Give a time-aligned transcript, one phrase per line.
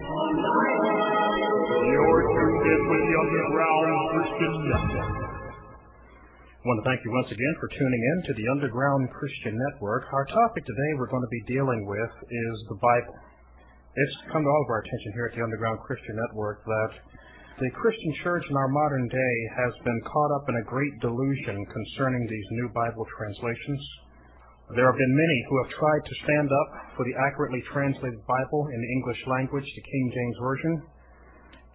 [0.00, 0.08] You're
[3.20, 4.56] Underground Christian.
[6.56, 10.08] I want to thank you once again for tuning in to the Underground Christian Network.
[10.08, 13.12] Our topic today we're going to be dealing with is the Bible.
[13.92, 16.92] It's come to all of our attention here at the Underground Christian Network that
[17.60, 21.60] the Christian church in our modern day has been caught up in a great delusion
[21.68, 23.84] concerning these new Bible translations.
[24.70, 28.62] There have been many who have tried to stand up for the accurately translated Bible
[28.70, 30.74] in the English language, the King James Version,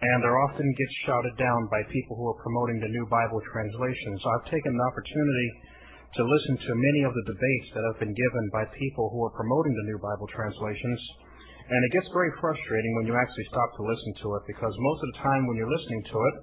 [0.00, 4.16] and they're often get shouted down by people who are promoting the new Bible translations.
[4.24, 5.48] I've taken an opportunity
[6.16, 9.36] to listen to many of the debates that have been given by people who are
[9.36, 11.00] promoting the new Bible translations,
[11.68, 15.00] and it gets very frustrating when you actually stop to listen to it because most
[15.04, 16.36] of the time when you're listening to it,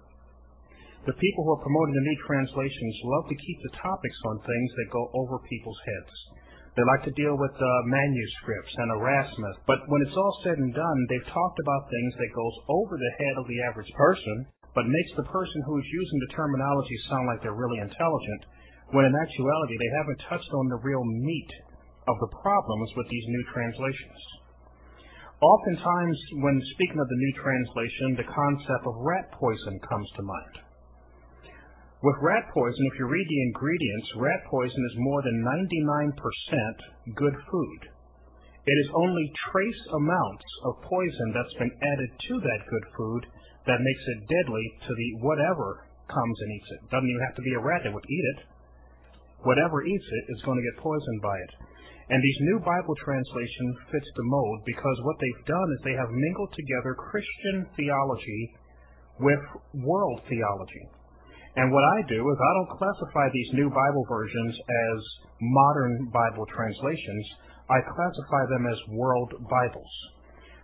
[1.10, 4.70] the people who are promoting the new translations love to keep the topics on things
[4.78, 6.14] that go over people's heads.
[6.74, 10.74] They like to deal with uh, manuscripts and Erasmus, but when it's all said and
[10.74, 14.90] done, they've talked about things that goes over the head of the average person, but
[14.90, 18.42] makes the person who is using the terminology sound like they're really intelligent,
[18.90, 21.52] when in actuality they haven't touched on the real meat
[22.10, 24.22] of the problems with these new translations.
[25.46, 30.63] Oftentimes, when speaking of the new translation, the concept of rat poison comes to mind.
[32.04, 35.40] With rat poison, if you read the ingredients, rat poison is more than
[35.80, 37.82] 99% good food.
[38.68, 43.24] It is only trace amounts of poison that's been added to that good food
[43.72, 46.92] that makes it deadly to the whatever comes and eats it.
[46.92, 48.40] Doesn't even have to be a rat that would eat it.
[49.48, 51.52] Whatever eats it is going to get poisoned by it.
[52.12, 56.12] And these new Bible translation fits the mold because what they've done is they have
[56.12, 58.42] mingled together Christian theology
[59.24, 59.44] with
[59.88, 60.84] world theology.
[61.56, 64.98] And what I do is I don't classify these new Bible versions as
[65.40, 67.26] modern Bible translations.
[67.70, 69.94] I classify them as world Bibles.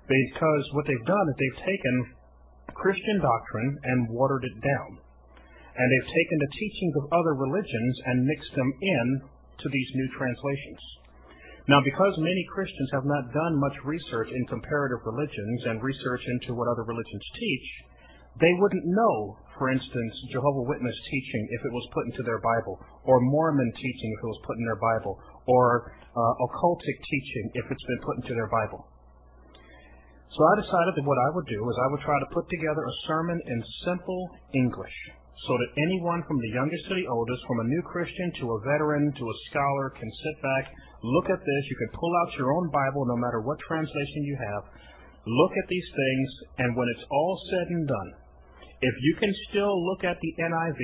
[0.09, 1.95] Because what they've done is they've taken
[2.73, 4.91] Christian doctrine and watered it down.
[5.77, 9.05] And they've taken the teachings of other religions and mixed them in
[9.61, 10.81] to these new translations.
[11.69, 16.57] Now, because many Christians have not done much research in comparative religions and research into
[16.57, 17.67] what other religions teach,
[18.41, 22.79] they wouldn't know, for instance, Jehovah Witness teaching if it was put into their Bible,
[23.03, 27.65] or Mormon teaching if it was put in their Bible, or uh, occultic teaching if
[27.67, 28.87] it's been put into their Bible.
[30.31, 32.79] So I decided that what I would do is I would try to put together
[32.79, 34.23] a sermon in simple
[34.55, 34.97] English
[35.47, 38.61] so that anyone from the youngest to the oldest, from a new Christian to a
[38.63, 40.71] veteran to a scholar, can sit back,
[41.03, 41.63] look at this.
[41.71, 44.63] You can pull out your own Bible, no matter what translation you have,
[45.25, 48.09] look at these things, and when it's all said and done,
[48.81, 50.81] if you can still look at the NIV,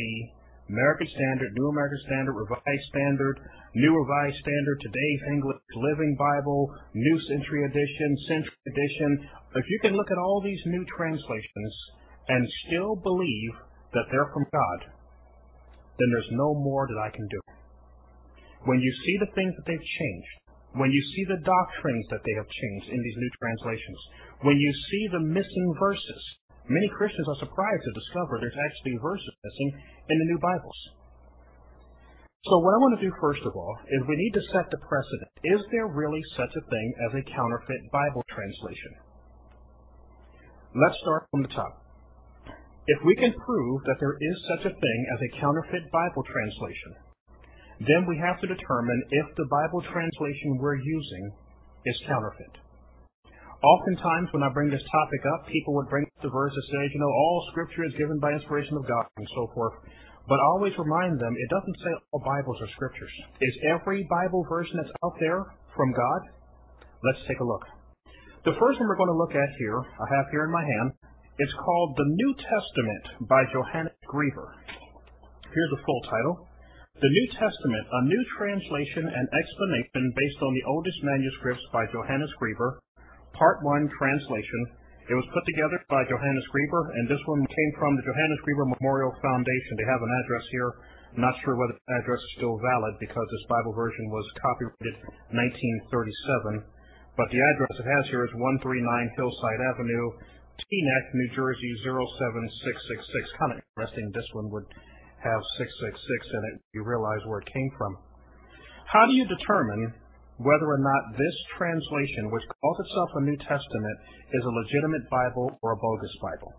[0.67, 3.39] American Standard, New American Standard, Revised Standard,
[3.75, 9.95] New Revised Standard, Today's English, Living Bible, New Century Edition, Century Edition, if you can
[9.95, 11.73] look at all these new translations
[12.28, 13.53] and still believe
[13.94, 14.79] that they're from God,
[15.95, 17.39] then there's no more that I can do.
[18.67, 20.35] When you see the things that they've changed,
[20.75, 24.00] when you see the doctrines that they have changed in these new translations,
[24.44, 26.23] when you see the missing verses,
[26.65, 29.69] Many Christians are surprised to discover there's actually verses missing
[30.09, 30.79] in the new Bibles.
[32.49, 34.81] So what I want to do first of all is we need to set the
[34.81, 35.29] precedent.
[35.45, 38.93] Is there really such a thing as a counterfeit Bible translation?
[40.73, 41.85] Let's start from the top.
[42.89, 46.91] If we can prove that there is such a thing as a counterfeit Bible translation,
[47.85, 51.25] then we have to determine if the Bible translation we're using
[51.85, 52.64] is counterfeit.
[53.65, 56.93] Oftentimes, when I bring this topic up, people would bring up the verse that says,
[56.93, 59.73] you know, all Scripture is given by inspiration of God and so forth.
[60.29, 63.09] But I always remind them, it doesn't say all Bibles are Scriptures.
[63.41, 65.41] Is every Bible version that's out there
[65.73, 66.21] from God?
[67.01, 67.65] Let's take a look.
[68.45, 70.93] The first one we're going to look at here, I have here in my hand,
[71.41, 74.61] it's called The New Testament by Johannes Greber.
[75.41, 76.45] Here's the full title.
[77.01, 82.29] The New Testament, a new translation and explanation based on the oldest manuscripts by Johannes
[82.37, 82.84] Greber,
[83.35, 84.62] Part 1 translation.
[85.06, 88.65] It was put together by Johannes Greber, and this one came from the Johannes Greber
[88.80, 89.75] Memorial Foundation.
[89.77, 90.71] They have an address here.
[91.13, 94.95] I'm not sure whether the address is still valid because this Bible version was copyrighted
[95.36, 96.63] 1937.
[97.19, 98.63] But the address it has here is 139
[99.19, 100.07] Hillside Avenue,
[100.56, 103.39] Teaneck, New Jersey 07666.
[103.39, 104.12] Kind of interesting.
[104.15, 104.68] This one would
[105.24, 106.56] have 666 in it.
[106.71, 108.00] You realize where it came from.
[108.88, 109.92] How do you determine
[110.37, 113.97] whether or not this translation, which calls itself a New Testament,
[114.33, 116.51] is a legitimate Bible or a bogus Bible.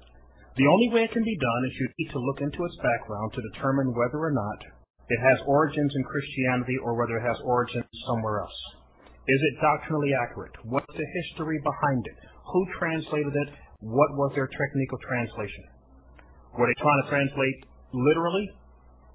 [0.56, 3.36] The only way it can be done is you need to look into its background
[3.36, 4.60] to determine whether or not
[5.12, 8.58] it has origins in Christianity or whether it has origins somewhere else.
[9.28, 10.56] Is it doctrinally accurate?
[10.64, 12.18] What's the history behind it?
[12.52, 13.50] Who translated it?
[13.80, 15.64] what was their technical translation?
[16.56, 17.58] Were they trying to translate
[17.92, 18.48] literally,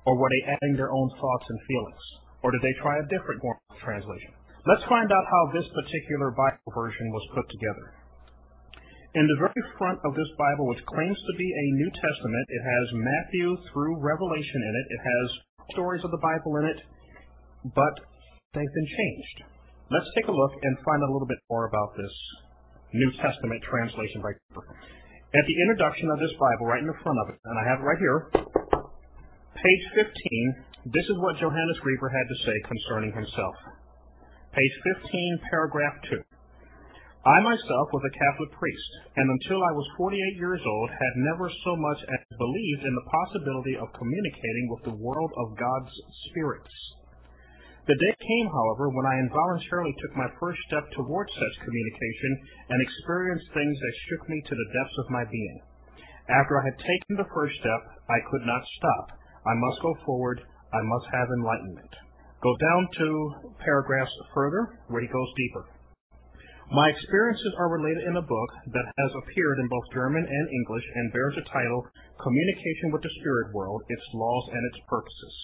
[0.06, 2.04] or were they adding their own thoughts and feelings?
[2.44, 3.42] Or did they try a different
[3.82, 4.34] translation?
[4.62, 7.98] Let's find out how this particular Bible version was put together.
[9.18, 12.62] In the very front of this Bible, which claims to be a New Testament, it
[12.62, 14.86] has Matthew through Revelation in it.
[14.94, 15.26] It has
[15.74, 16.80] stories of the Bible in it,
[17.74, 18.06] but
[18.54, 19.38] they've been changed.
[19.90, 22.14] Let's take a look and find out a little bit more about this
[22.94, 24.78] New Testament translation by Cooper.
[25.34, 27.82] At the introduction of this Bible, right in the front of it, and I have
[27.82, 28.30] it right here,
[29.58, 33.81] page 15, this is what Johannes Greber had to say concerning himself.
[34.52, 36.20] Page 15, paragraph 2.
[37.24, 41.48] I myself was a Catholic priest, and until I was 48 years old had never
[41.48, 45.96] so much as believed in the possibility of communicating with the world of God's
[46.28, 46.76] spirits.
[47.88, 52.32] The day came, however, when I involuntarily took my first step towards such communication
[52.76, 55.58] and experienced things that shook me to the depths of my being.
[56.28, 59.16] After I had taken the first step, I could not stop.
[59.48, 60.44] I must go forward.
[60.76, 62.11] I must have enlightenment.
[62.42, 63.08] Go down to
[63.62, 65.70] paragraphs further where he goes deeper.
[66.74, 70.88] My experiences are related in a book that has appeared in both German and English
[70.96, 71.86] and bears the title
[72.18, 75.36] Communication with the Spirit World, Its Laws and Its Purposes.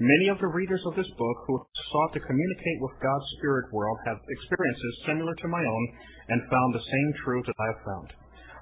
[0.00, 1.60] Many of the readers of this book who
[1.92, 5.84] sought to communicate with God's spirit world have experiences similar to my own
[6.32, 8.08] and found the same truth that I have found.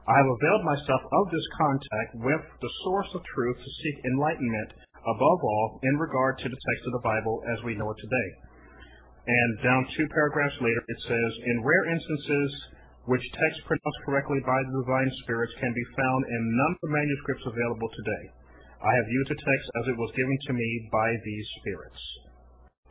[0.07, 4.71] I have availed myself of this contact with the source of truth to seek enlightenment
[5.05, 8.29] above all, in regard to the text of the Bible as we know it today.
[9.25, 12.51] And down two paragraphs later, it says, In rare instances,
[13.09, 16.95] which text pronounced correctly by the divine spirits can be found in none of the
[16.97, 18.25] manuscripts available today.
[18.85, 22.01] I have used the text as it was given to me by these spirits.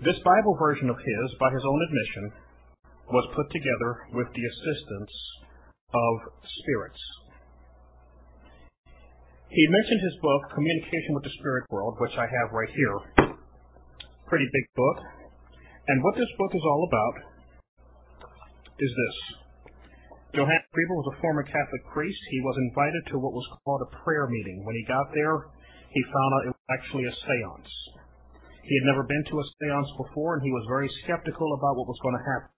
[0.01, 2.25] This Bible version of his, by his own admission,
[3.13, 5.13] was put together with the assistance
[5.93, 6.13] of
[6.61, 7.01] spirits.
[9.53, 12.97] He mentioned his book, Communication with the Spirit World, which I have right here.
[14.25, 14.97] Pretty big book.
[15.93, 17.15] And what this book is all about
[18.81, 19.17] is this.
[20.33, 22.17] Johann Greber was a former Catholic priest.
[22.33, 24.65] He was invited to what was called a prayer meeting.
[24.65, 25.45] When he got there,
[25.93, 27.73] he found out it was actually a seance.
[28.65, 31.85] He had never been to a seance before, and he was very skeptical about what
[31.85, 32.49] was going to happen.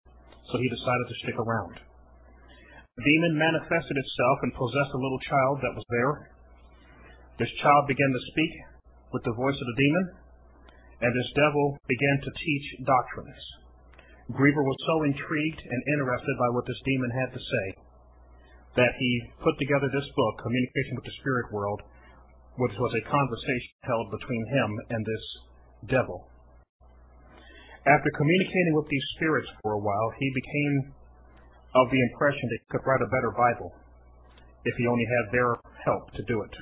[0.48, 1.76] So he decided to stick around.
[1.76, 6.35] A demon manifested itself and possessed a little child that was there.
[7.36, 8.54] This child began to speak
[9.12, 10.06] with the voice of the demon,
[11.04, 13.44] and this devil began to teach doctrines.
[14.32, 17.68] Greber was so intrigued and interested by what this demon had to say
[18.76, 19.12] that he
[19.44, 21.82] put together this book, Communication with the Spirit World,
[22.60, 25.26] which was a conversation held between him and this
[25.92, 26.28] devil.
[27.88, 30.76] After communicating with these spirits for a while, he became
[31.76, 33.72] of the impression that he could write a better Bible
[34.64, 35.52] if he only had their
[35.84, 36.56] help to do it.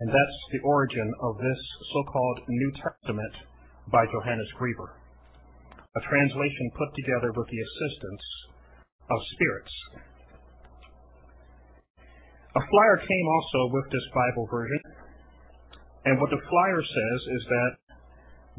[0.00, 1.60] And that's the origin of this
[1.94, 3.34] so-called New Testament
[3.94, 4.90] by Johannes Greber,
[5.78, 8.24] a translation put together with the assistance
[9.06, 9.74] of spirits.
[12.54, 14.82] A flyer came also with this Bible version,
[16.10, 17.72] and what the flyer says is that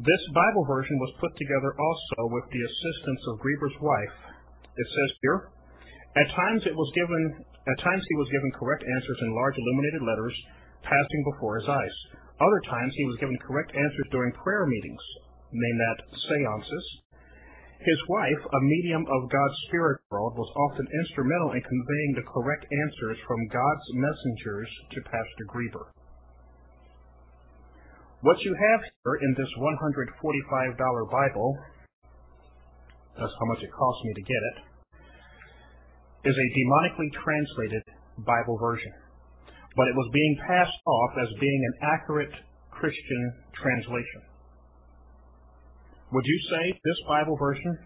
[0.00, 4.16] this Bible version was put together also with the assistance of Greber's wife.
[4.76, 5.48] It says here,
[6.16, 10.04] at times it was given at times he was given correct answers in large illuminated
[10.04, 10.36] letters
[10.86, 11.96] passing before his eyes.
[12.38, 15.02] Other times he was given correct answers during prayer meetings,
[15.50, 16.86] named that seances.
[17.80, 22.64] His wife, a medium of God's spirit world, was often instrumental in conveying the correct
[22.64, 25.92] answers from God's messengers to Pastor Greber.
[28.22, 31.50] What you have here in this $145 Bible,
[33.16, 34.56] that's how much it cost me to get it,
[36.32, 37.84] is a demonically translated
[38.24, 39.05] Bible version
[39.76, 42.32] but it was being passed off as being an accurate
[42.72, 43.22] Christian
[43.60, 44.22] translation.
[46.12, 47.76] Would you say this Bible version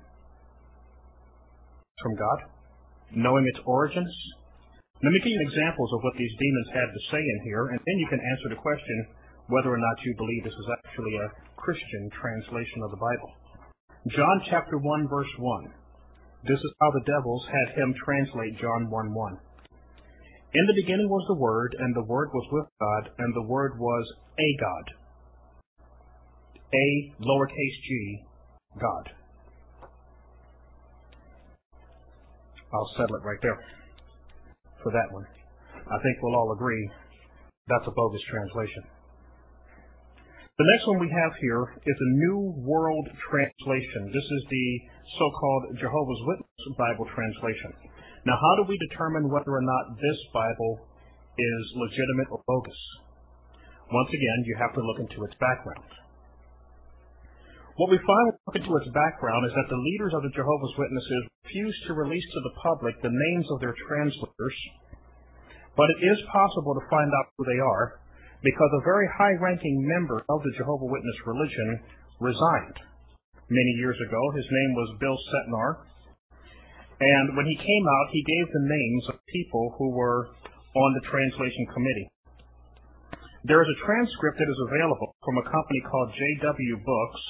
[1.98, 2.38] from God,
[3.16, 4.12] knowing its origins?
[5.02, 7.80] Let me give you examples of what these demons had to say in here, and
[7.80, 8.98] then you can answer the question
[9.48, 13.30] whether or not you believe this is actually a Christian translation of the Bible.
[14.14, 15.74] John chapter 1 verse 1.
[16.44, 19.38] This is how the devils had him translate John 1 1.
[20.52, 23.78] In the beginning was the Word, and the Word was with God, and the Word
[23.78, 24.04] was
[24.38, 24.86] a God.
[26.74, 28.24] A lowercase g,
[28.80, 29.10] God.
[32.72, 33.58] I'll settle it right there
[34.82, 35.26] for that one.
[35.86, 36.90] I think we'll all agree
[37.70, 38.82] that's a bogus translation.
[40.58, 44.10] The next one we have here is a New World Translation.
[44.10, 44.66] This is the
[45.18, 47.89] so-called Jehovah's Witness Bible translation.
[48.28, 50.84] Now, how do we determine whether or not this Bible
[51.38, 52.80] is legitimate or bogus?
[53.88, 55.90] Once again, you have to look into its background.
[57.80, 60.36] What we find when we look into its background is that the leaders of the
[60.36, 64.58] Jehovah's Witnesses refuse to release to the public the names of their translators,
[65.80, 68.04] but it is possible to find out who they are
[68.44, 71.68] because a very high ranking member of the Jehovah Witness religion
[72.20, 72.78] resigned
[73.48, 74.20] many years ago.
[74.36, 75.70] His name was Bill Cetnar.
[77.00, 80.28] And when he came out, he gave the names of people who were
[80.76, 82.08] on the translation committee.
[83.48, 87.22] There is a transcript that is available from a company called JW Books.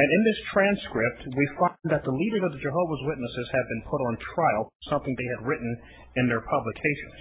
[0.00, 3.84] And in this transcript, we find that the leaders of the Jehovah's Witnesses have been
[3.90, 5.72] put on trial for something they had written
[6.16, 7.20] in their publications.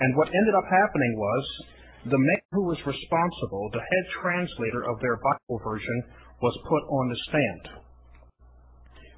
[0.00, 1.44] And what ended up happening was
[2.08, 5.98] the man who was responsible, the head translator of their Bible version,
[6.40, 7.83] was put on the stand.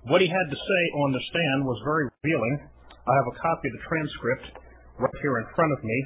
[0.06, 2.70] What he had to say on the stand was very revealing.
[2.86, 4.46] I have a copy of the transcript
[5.02, 5.98] right here in front of me.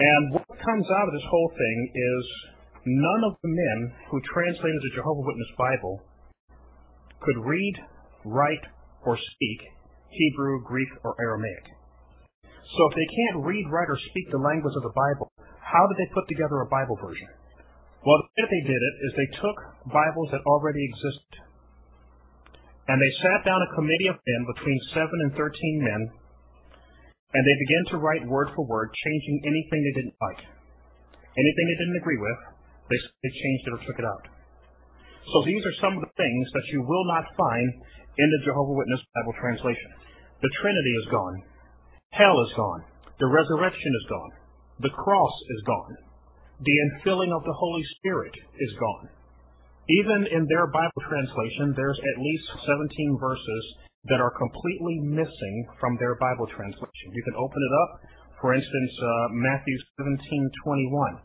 [0.00, 2.24] And what comes out of this whole thing is
[2.88, 3.78] none of the men
[4.08, 6.00] who translated the Jehovah Witness Bible
[7.20, 7.76] could read,
[8.24, 8.64] write,
[9.04, 9.60] or speak
[10.08, 11.66] Hebrew, Greek, or Aramaic.
[12.40, 15.28] So if they can't read, write, or speak the language of the Bible,
[15.60, 17.28] how did they put together a Bible version?
[18.00, 19.58] Well, the way that they did it is they took
[19.92, 21.49] Bibles that already existed,
[22.90, 27.56] and they sat down a committee of men between seven and thirteen men, and they
[27.62, 30.42] began to write word for word, changing anything they didn't like.
[31.38, 32.38] Anything they didn't agree with,
[32.90, 34.26] they, they changed it or took it out.
[35.22, 37.70] So these are some of the things that you will not find
[38.18, 39.90] in the Jehovah Witness Bible translation.
[40.42, 41.36] The Trinity is gone.
[42.10, 42.82] Hell is gone.
[43.22, 44.32] The resurrection is gone.
[44.82, 45.94] The cross is gone.
[46.58, 49.06] The infilling of the Holy Spirit is gone.
[49.90, 53.64] Even in their Bible translation, there's at least 17 verses
[54.06, 57.06] that are completely missing from their Bible translation.
[57.10, 57.90] You can open it up.
[58.38, 61.18] For instance, uh, Matthew 17:21.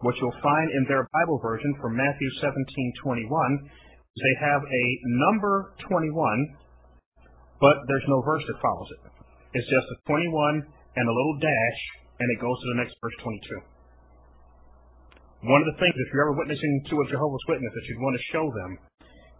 [0.00, 5.74] What you'll find in their Bible version for Matthew 17:21 is they have a number
[5.86, 6.56] 21,
[7.60, 9.00] but there's no verse that follows it.
[9.54, 11.80] It's just a 21 and a little dash,
[12.18, 13.75] and it goes to the next verse 22.
[15.46, 18.18] One of the things, if you're ever witnessing to a Jehovah's Witness, that you'd want
[18.18, 18.82] to show them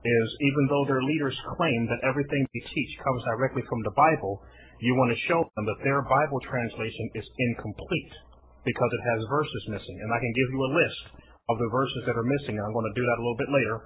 [0.06, 4.38] is even though their leaders claim that everything they teach comes directly from the Bible,
[4.78, 8.14] you want to show them that their Bible translation is incomplete
[8.62, 9.98] because it has verses missing.
[9.98, 11.02] And I can give you a list
[11.50, 13.76] of the verses that are missing, I'm going to do that a little bit later.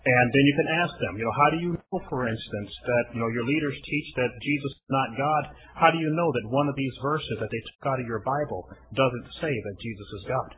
[0.00, 3.04] And then you can ask them, you know, how do you know, for instance, that,
[3.12, 5.42] you know, your leaders teach that Jesus is not God?
[5.76, 8.24] How do you know that one of these verses that they took out of your
[8.24, 8.64] Bible
[8.96, 10.50] doesn't say that Jesus is God?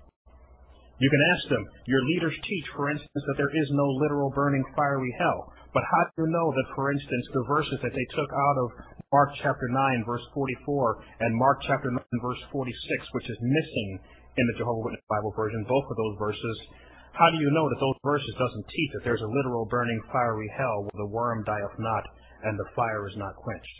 [1.02, 4.62] You can ask them, your leaders teach, for instance, that there is no literal burning
[4.78, 5.50] fiery hell.
[5.74, 8.68] But how do you know that, for instance, the verses that they took out of
[9.10, 12.70] Mark chapter 9, verse 44, and Mark chapter 9, verse 46,
[13.18, 13.88] which is missing
[14.38, 16.56] in the Jehovah Witness Bible version, both of those verses,
[17.12, 20.48] how do you know that those verses doesn't teach that there's a literal burning fiery
[20.56, 22.04] hell where the worm dieth not
[22.42, 23.78] and the fire is not quenched?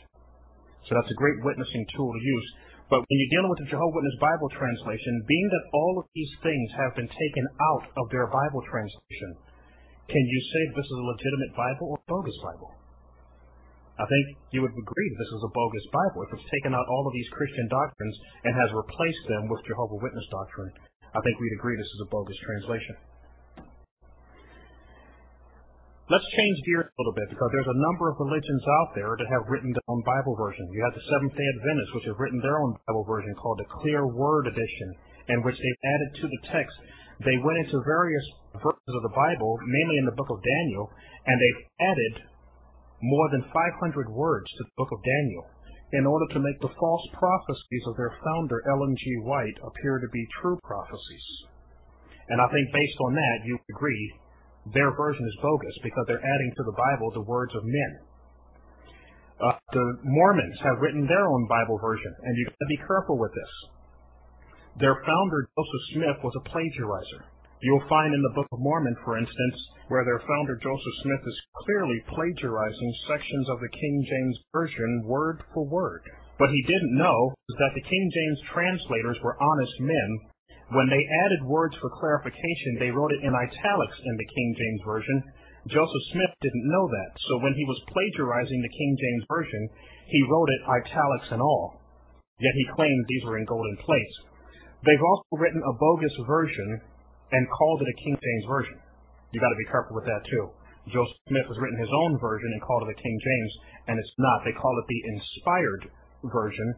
[0.84, 2.46] So that's a great witnessing tool to use.
[2.92, 6.28] But when you're dealing with the Jehovah Witness Bible translation, being that all of these
[6.44, 9.30] things have been taken out of their Bible translation,
[10.12, 12.68] can you say this is a legitimate Bible or bogus Bible?
[13.96, 16.84] I think you would agree that this is a bogus Bible if it's taken out
[16.84, 20.72] all of these Christian doctrines and has replaced them with Jehovah Witness doctrine.
[21.16, 22.96] I think we'd agree this is a bogus translation.
[26.12, 29.32] Let's change gears a little bit because there's a number of religions out there that
[29.32, 30.68] have written their own Bible version.
[30.68, 33.72] You have the Seventh day Adventists, which have written their own Bible version called the
[33.80, 34.88] Clear Word Edition,
[35.32, 36.76] in which they've added to the text.
[37.24, 38.26] They went into various
[38.60, 40.92] verses of the Bible, mainly in the book of Daniel,
[41.24, 42.28] and they've added
[43.00, 45.48] more than 500 words to the book of Daniel
[45.96, 49.04] in order to make the false prophecies of their founder, Ellen G.
[49.24, 51.26] White, appear to be true prophecies.
[52.28, 54.12] And I think based on that, you agree
[54.70, 57.92] their version is bogus because they're adding to the Bible the words of men.
[59.42, 63.18] Uh, the Mormons have written their own Bible version, and you've got to be careful
[63.18, 63.52] with this.
[64.78, 67.26] Their founder, Joseph Smith, was a plagiarizer.
[67.60, 69.56] You'll find in the Book of Mormon, for instance,
[69.90, 75.42] where their founder, Joseph Smith, is clearly plagiarizing sections of the King James Version word
[75.52, 76.02] for word.
[76.38, 80.31] What he didn't know is that the King James translators were honest men
[80.72, 84.82] when they added words for clarification, they wrote it in italics in the King James
[84.88, 85.18] Version.
[85.68, 89.62] Joseph Smith didn't know that, so when he was plagiarizing the King James Version,
[90.08, 91.78] he wrote it italics and all.
[92.40, 94.16] Yet he claimed these were in golden plates.
[94.82, 96.80] They've also written a bogus version
[97.30, 98.78] and called it a King James Version.
[99.30, 100.50] You got to be careful with that too.
[100.90, 103.52] Joseph Smith has written his own version and called it the King James,
[103.86, 104.42] and it's not.
[104.42, 105.82] They call it the inspired
[106.26, 106.68] version.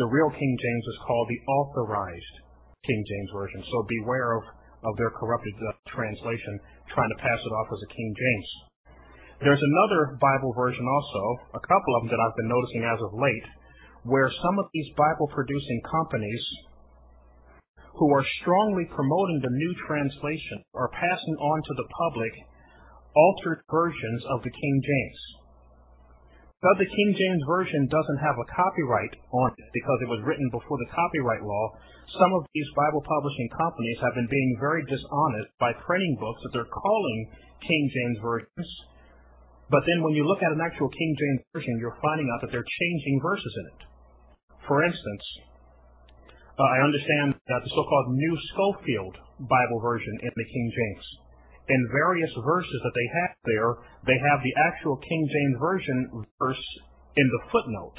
[0.00, 2.36] The real King James is called the authorized
[2.82, 3.62] King James Version.
[3.70, 4.44] So beware of,
[4.82, 6.54] of their corrupted uh, translation,
[6.90, 8.48] trying to pass it off as a King James.
[9.42, 11.22] There's another Bible version also,
[11.58, 13.46] a couple of them that I've been noticing as of late,
[14.06, 16.44] where some of these Bible producing companies
[17.98, 22.34] who are strongly promoting the new translation are passing on to the public
[23.14, 25.20] altered versions of the King James.
[26.62, 30.46] But the King James Version doesn't have a copyright on it because it was written
[30.54, 31.66] before the copyright law.
[32.22, 36.54] Some of these Bible publishing companies have been being very dishonest by printing books that
[36.54, 37.18] they're calling
[37.66, 38.70] King James Versions.
[39.74, 42.54] But then when you look at an actual King James Version, you're finding out that
[42.54, 43.80] they're changing verses in it.
[44.70, 45.24] For instance,
[46.54, 49.18] uh, I understand that the so-called New Scofield
[49.50, 51.06] Bible version in the King James,
[51.68, 53.70] in various verses that they have there,
[54.06, 55.98] they have the actual King James version
[56.38, 56.64] verse
[57.14, 57.98] in the footnote,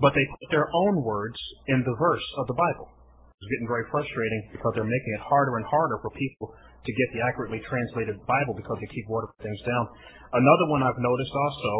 [0.00, 1.38] but they put their own words
[1.72, 2.92] in the verse of the Bible.
[3.40, 7.08] It's getting very frustrating because they're making it harder and harder for people to get
[7.12, 9.84] the accurately translated Bible because they keep watering things down.
[10.32, 11.72] Another one I've noticed also,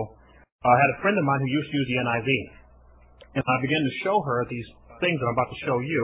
[0.64, 2.30] I had a friend of mine who used to use the NIV,
[3.36, 4.68] and I began to show her these
[5.00, 6.02] things that I'm about to show you.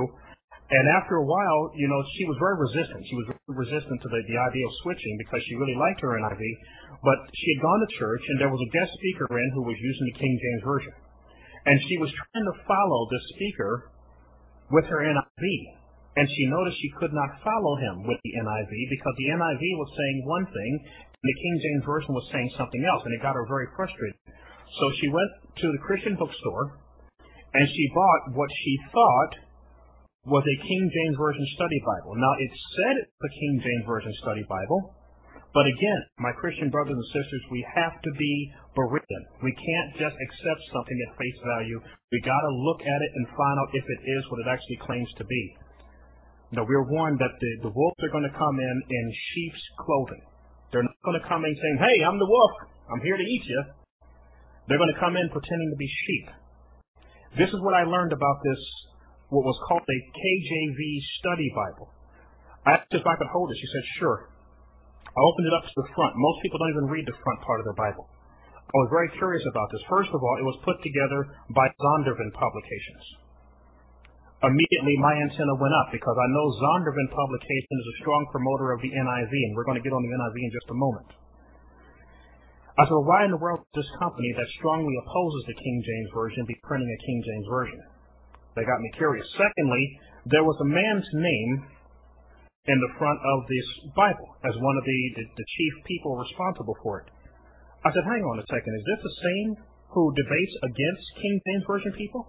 [0.73, 3.05] And after a while, you know, she was very resistant.
[3.05, 6.41] She was resistant to the, the idea of switching because she really liked her NIV.
[7.05, 9.77] But she had gone to church, and there was a guest speaker in who was
[9.77, 10.95] using the King James Version.
[11.69, 13.93] And she was trying to follow this speaker
[14.73, 15.45] with her NIV.
[16.17, 19.91] And she noticed she could not follow him with the NIV because the NIV was
[19.93, 23.37] saying one thing, and the King James Version was saying something else, and it got
[23.37, 24.17] her very frustrated.
[24.81, 26.81] So she went to the Christian bookstore
[27.53, 29.33] and she bought what she thought
[30.23, 32.15] was a King James Version study Bible.
[32.15, 34.95] Now, it said it's a King James Version study Bible,
[35.53, 38.33] but again, my Christian brothers and sisters, we have to be
[38.73, 39.23] Berean.
[39.45, 41.77] We can't just accept something at face value.
[42.09, 44.81] We got to look at it and find out if it is what it actually
[44.81, 45.43] claims to be.
[46.57, 50.25] Now, we're warned that the, the wolves are going to come in in sheep's clothing.
[50.73, 52.53] They're not going to come in saying, hey, I'm the wolf.
[52.89, 53.61] I'm here to eat you.
[54.69, 56.27] They're going to come in pretending to be sheep.
[57.37, 58.61] This is what I learned about this,
[59.33, 60.81] what was called a KJV
[61.25, 61.89] study Bible.
[62.69, 63.57] I asked if I could hold it.
[63.57, 64.29] She said, sure.
[65.09, 66.13] I opened it up to the front.
[66.21, 68.13] Most people don't even read the front part of their Bible.
[68.61, 69.81] I was very curious about this.
[69.89, 73.05] First of all, it was put together by Zondervan Publications.
[74.45, 78.85] Immediately, my antenna went up because I know Zondervan Publication is a strong promoter of
[78.85, 81.09] the NIV, and we're going to get on the NIV in just a moment.
[82.77, 85.77] I said, well, why in the world does this company that strongly opposes the King
[85.85, 87.81] James Version be printing a King James Version?
[88.55, 89.25] They got me curious.
[89.37, 89.85] Secondly,
[90.29, 91.53] there was a man's name
[92.71, 96.77] in the front of this Bible as one of the, the, the chief people responsible
[96.83, 97.09] for it.
[97.83, 99.49] I said, hang on a second, is this the same
[99.91, 102.23] who debates against King James Version people?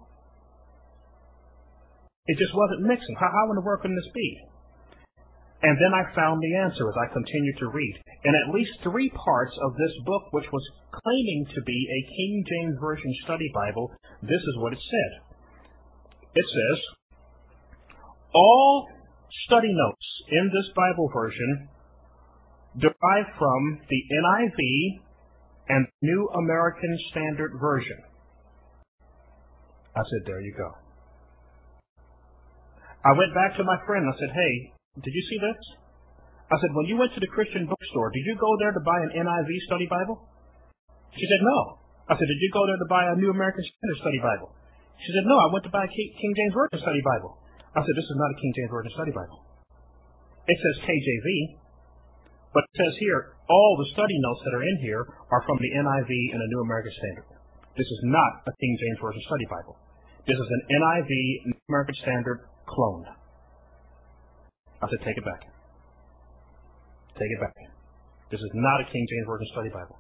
[2.26, 3.16] It just wasn't mixing.
[3.20, 4.30] How, how in the world can this be?
[5.64, 7.96] And then I found the answer as I continued to read.
[8.28, 12.34] In at least three parts of this book, which was claiming to be a King
[12.44, 13.92] James Version study Bible,
[14.24, 15.12] this is what it said.
[16.36, 16.80] It says,
[18.34, 18.88] All
[19.46, 21.70] study notes in this Bible version
[22.80, 24.60] derive from the NIV
[25.70, 27.98] and New American Standard Version.
[29.96, 30.70] I said, There you go.
[33.06, 34.06] I went back to my friend.
[34.08, 35.60] I said, Hey, did you see this?
[36.54, 39.00] I said, when you went to the Christian bookstore, did you go there to buy
[39.02, 40.22] an NIV study Bible?
[41.18, 41.82] She said, no.
[42.06, 44.54] I said, did you go there to buy a New American Standard study Bible?
[45.04, 47.36] She said, no, I went to buy a King James Version study Bible.
[47.76, 49.40] I said, this is not a King James Version study Bible.
[50.48, 51.28] It says KJV,
[52.56, 55.72] but it says here, all the study notes that are in here are from the
[55.76, 57.28] NIV and the New American Standard.
[57.76, 59.76] This is not a King James Version study Bible.
[60.24, 61.12] This is an NIV,
[61.52, 63.04] New American Standard clone.
[64.80, 65.44] I said, take it back.
[67.20, 67.56] Take it back.
[68.32, 70.00] This is not a King James Version Study Bible.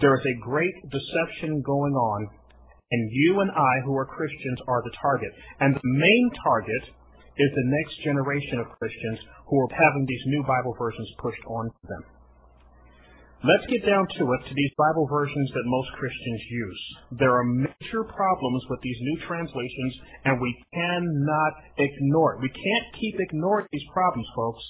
[0.00, 2.18] There is a great deception going on,
[2.92, 5.32] and you and I, who are Christians, are the target.
[5.60, 6.92] And the main target
[7.40, 11.72] is the next generation of Christians who are having these new Bible versions pushed on
[11.88, 12.04] them.
[13.42, 16.82] Let's get down to it, to these Bible versions that most Christians use.
[17.18, 22.42] There are major problems with these new translations, and we cannot ignore it.
[22.44, 24.62] We can't keep ignoring these problems, folks.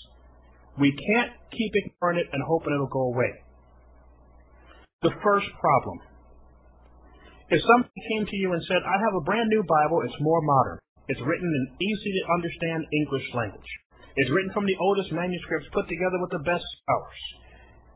[0.80, 3.44] We can't keep ignoring it and hoping it'll go away.
[5.02, 5.98] The first problem.
[7.52, 10.40] If somebody came to you and said, I have a brand new Bible, it's more
[10.40, 10.80] modern.
[11.12, 13.70] It's written in easy to understand English language.
[14.16, 17.20] It's written from the oldest manuscripts put together with the best scholars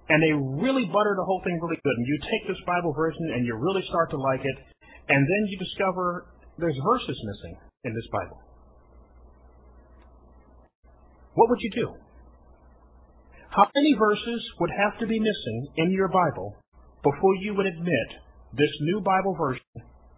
[0.08, 3.34] and they really butter the whole thing really good, and you take this Bible version
[3.34, 4.58] and you really start to like it,
[5.10, 8.38] and then you discover there's verses missing in this Bible.
[11.34, 11.86] What would you do?
[13.50, 16.54] How many verses would have to be missing in your Bible
[17.02, 18.10] before you would admit
[18.56, 19.64] this new Bible version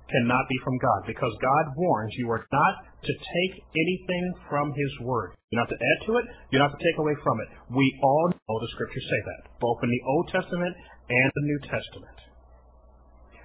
[0.09, 2.75] cannot be from God because God warns you are not
[3.05, 5.37] to take anything from His Word.
[5.51, 7.49] You're not to add to it, you're not to take away from it.
[7.71, 10.75] We all know the Scriptures say that, both in the Old Testament
[11.09, 12.19] and the New Testament.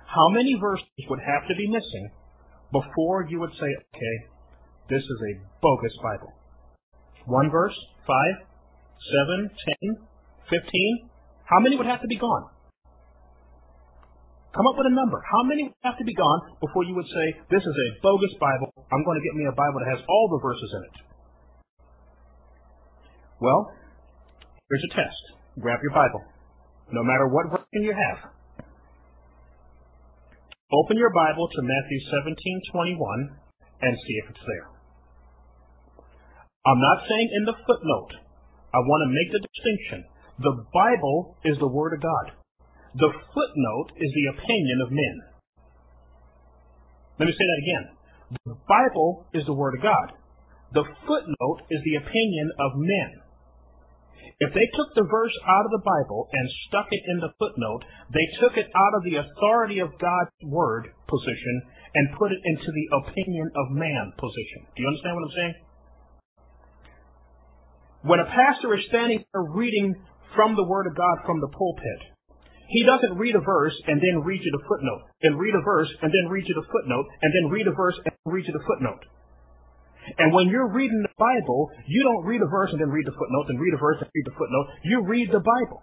[0.08, 2.06] How many verses would have to be missing
[2.71, 4.15] before you would say, okay,
[4.89, 6.32] this is a bogus Bible?
[7.25, 7.75] One verse?
[8.06, 8.45] Five?
[9.10, 9.49] Seven?
[9.49, 10.06] Ten?
[10.49, 11.10] Fifteen?
[11.45, 12.53] How many would have to be gone?
[14.54, 15.18] Come up with a number.
[15.26, 18.30] How many would have to be gone before you would say, this is a bogus
[18.38, 18.70] Bible.
[18.94, 20.98] I'm going to get me a Bible that has all the verses in it.
[23.42, 23.74] Well,
[24.70, 25.22] here's a test.
[25.58, 26.22] Grab your Bible.
[26.94, 28.30] No matter what version you have.
[30.70, 32.00] Open your Bible to Matthew
[32.74, 33.38] 17:21
[33.82, 34.68] and see if it's there.
[36.66, 38.13] I'm not saying in the footnote.
[38.74, 40.06] I want to make the distinction.
[40.39, 42.42] The Bible is the Word of God.
[42.93, 45.15] The footnote is the opinion of men.
[47.17, 47.86] Let me say that again.
[48.45, 50.13] The Bible is the Word of God.
[50.73, 53.10] The footnote is the opinion of men.
[54.41, 57.86] If they took the verse out of the Bible and stuck it in the footnote,
[58.13, 61.56] they took it out of the authority of God's Word position
[61.93, 64.65] and put it into the opinion of man position.
[64.73, 65.56] Do you understand what I'm saying?
[68.03, 69.93] When a pastor is standing there reading
[70.36, 72.12] from the Word of God from the pulpit,
[72.67, 75.91] he doesn't read a verse and then read you the footnote, and read a verse
[76.02, 78.67] and then read you the footnote, and then read a verse and read you the
[78.67, 79.04] footnote.
[80.19, 83.15] And when you're reading the Bible, you don't read a verse and then read the
[83.15, 84.67] footnote, and read a verse and read the footnote.
[84.84, 85.82] You read the Bible.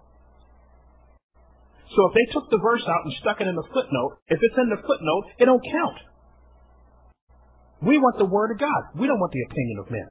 [1.96, 4.58] So if they took the verse out and stuck it in the footnote, if it's
[4.60, 5.98] in the footnote, it don't count.
[7.82, 8.82] We want the Word of God.
[8.94, 10.08] We don't want the opinion of men.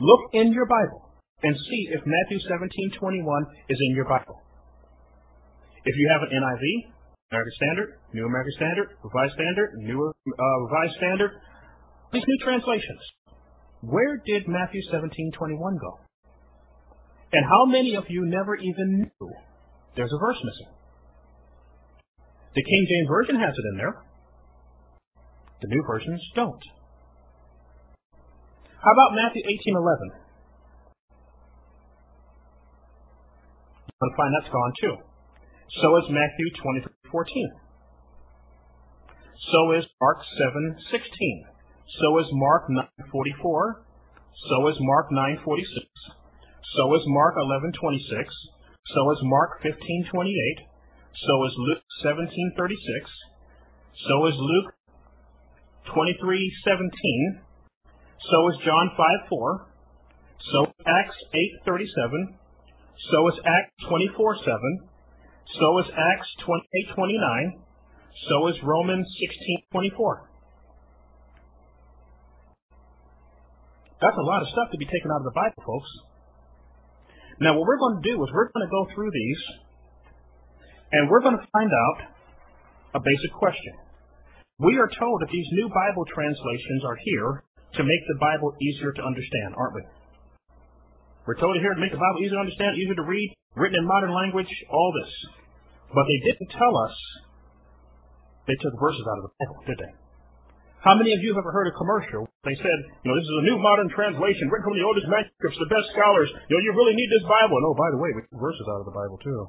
[0.00, 1.08] Look in your Bible
[1.42, 4.43] and see if Matthew 17:21 is in your Bible.
[5.84, 6.64] If you have an NIV,
[7.28, 11.32] American Standard, New American Standard, Revised Standard, New uh, Revised Standard,
[12.12, 13.02] these new translations,
[13.84, 15.92] where did Matthew 17:21 go?
[17.32, 19.28] And how many of you never even knew
[19.96, 20.70] there's a verse missing?
[22.54, 23.94] The King James Version has it in there.
[25.60, 26.64] The new versions don't.
[28.80, 30.24] How about Matthew 18:11?
[34.00, 35.13] You'll find that's gone too.
[35.68, 37.60] So is Matthew 23:14.
[39.52, 41.46] So is Mark 7:16.
[42.00, 43.84] So is Mark 9:44.
[44.48, 45.86] So is Mark 9:46.
[46.76, 48.32] So is Mark 11:26.
[48.86, 50.66] So is Mark 15:28.
[51.14, 53.10] So is Luke 17:36.
[54.08, 54.74] So is Luke
[55.86, 57.40] 23:17.
[58.20, 59.66] So is John 5:4.
[60.52, 62.38] So Acts 8:37.
[63.10, 64.88] So is Acts 24:7.
[65.60, 67.62] So is Acts 28:29.
[68.28, 69.06] So is Romans
[69.72, 70.26] 16:24.
[74.00, 75.90] That's a lot of stuff to be taken out of the Bible, folks.
[77.40, 79.42] Now, what we're going to do is we're going to go through these,
[80.92, 81.98] and we're going to find out
[82.94, 83.74] a basic question.
[84.58, 87.42] We are told that these new Bible translations are here
[87.74, 89.82] to make the Bible easier to understand, aren't we?
[91.26, 93.86] We're told here to make the Bible easier to understand, easier to read, written in
[93.86, 95.43] modern language, all this.
[95.94, 96.96] But they didn't tell us
[98.50, 99.92] they took verses out of the Bible, did they?
[100.84, 102.28] How many of you have ever heard a commercial?
[102.44, 105.56] They said, you know, this is a new modern translation written from the oldest manuscripts,
[105.56, 106.28] the best scholars.
[106.28, 107.56] You know, you really need this Bible.
[107.56, 109.40] And oh, by the way, we took verses out of the Bible too.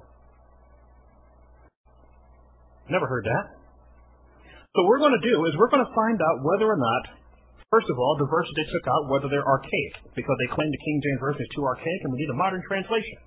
[2.88, 3.46] Never heard that.
[4.72, 7.04] So what we're going to do is we're going to find out whether or not,
[7.68, 10.84] first of all, the verses they took out, whether they're archaic, because they claim the
[10.88, 13.20] King James Version is too archaic and we need a modern translation.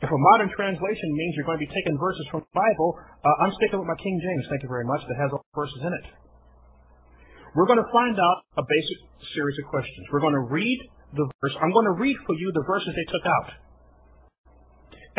[0.00, 3.44] If a modern translation means you're going to be taking verses from the Bible, uh,
[3.44, 5.80] I'm sticking with my King James, thank you very much, that has all the verses
[5.84, 6.06] in it.
[7.52, 8.98] We're going to find out a basic
[9.36, 10.08] series of questions.
[10.08, 10.78] We're going to read
[11.12, 11.54] the verse.
[11.60, 13.48] I'm going to read for you the verses they took out.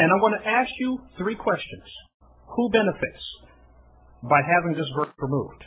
[0.02, 1.86] And I'm going to ask you three questions.
[2.56, 3.24] Who benefits
[4.24, 5.62] by having this verse removed?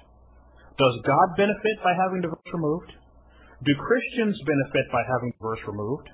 [0.74, 2.90] Does God benefit by having the verse removed?
[3.62, 6.08] Do Christians benefit by having the verse removed?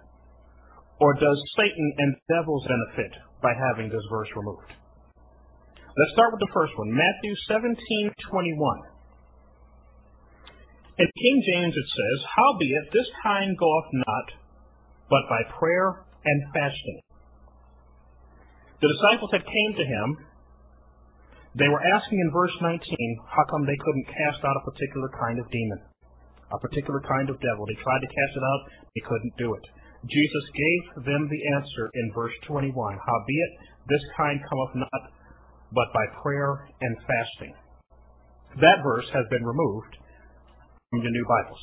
[1.01, 4.69] Or does Satan and devils benefit by having this verse removed?
[5.97, 8.91] Let's start with the first one, Matthew 17:21.
[11.01, 14.27] In King James it says, Howbeit this kind goeth not,
[15.09, 17.01] but by prayer and fasting.
[18.85, 20.09] The disciples had came to him.
[21.57, 22.81] They were asking in verse 19
[23.25, 25.81] how come they couldn't cast out a particular kind of demon,
[26.53, 27.65] a particular kind of devil.
[27.65, 28.61] They tried to cast it out,
[28.95, 29.65] they couldn't do it.
[30.09, 33.53] Jesus gave them the answer in verse 21 Howbeit,
[33.89, 35.03] this kind cometh not
[35.73, 37.55] but by prayer and fasting.
[38.61, 39.97] That verse has been removed
[40.91, 41.63] from your new Bibles.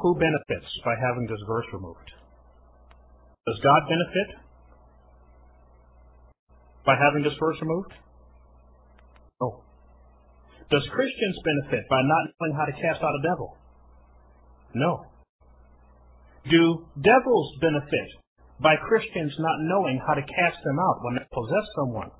[0.00, 2.08] Who benefits by having this verse removed?
[3.46, 4.28] Does God benefit
[6.86, 7.92] by having this verse removed?
[9.42, 9.62] No.
[10.70, 13.58] Does Christians benefit by not knowing how to cast out a devil?
[14.74, 15.11] No.
[16.50, 18.08] Do devils benefit
[18.60, 22.10] by Christians not knowing how to cast them out when they possess someone?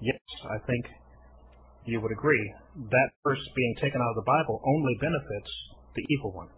[0.00, 0.86] Yes, I think
[1.86, 2.54] you would agree.
[2.90, 5.50] That verse being taken out of the Bible only benefits
[5.94, 6.50] the evil one.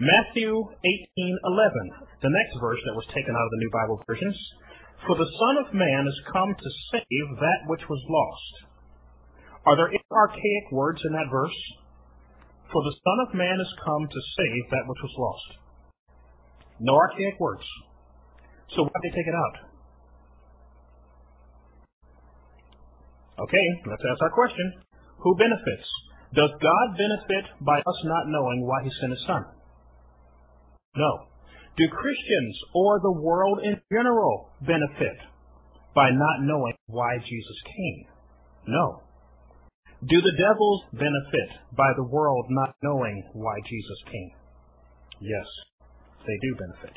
[0.00, 4.38] Matthew 18:11, the next verse that was taken out of the New Bible versions,
[5.06, 8.52] for the Son of Man is come to save that which was lost.
[9.66, 11.60] Are there any archaic words in that verse?
[12.70, 15.50] For the Son of Man is come to save that which was lost.
[16.78, 17.66] No archaic words.
[18.76, 19.56] So why did they take it out?
[23.42, 24.82] Okay, let's ask our question.
[25.18, 25.88] Who benefits?
[26.34, 29.42] Does God benefit by us not knowing why he sent his son?
[30.94, 31.26] No.
[31.76, 35.18] Do Christians or the world in general benefit
[35.94, 38.06] by not knowing why Jesus came?
[38.68, 39.02] No.
[40.00, 44.32] Do the devils benefit by the world not knowing why Jesus came?
[45.20, 45.44] Yes,
[46.24, 46.96] they do benefit.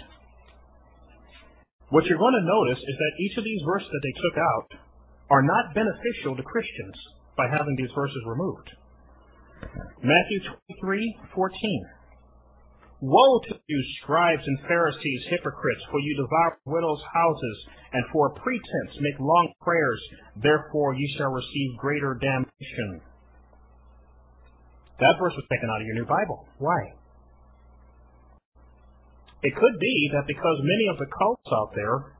[1.91, 4.69] What you're going to notice is that each of these verses that they took out
[5.29, 6.95] are not beneficial to Christians
[7.35, 8.71] by having these verses removed.
[9.99, 10.39] Matthew
[10.79, 12.02] 23:14.
[13.03, 17.57] Woe to you, scribes and Pharisees, hypocrites, for you devour widows' houses,
[17.91, 19.99] and for a pretense make long prayers.
[20.39, 23.03] Therefore ye shall receive greater damnation.
[25.03, 26.47] That verse was taken out of your new Bible.
[26.63, 26.79] Why?
[29.43, 32.15] It could be that because many of the cults out there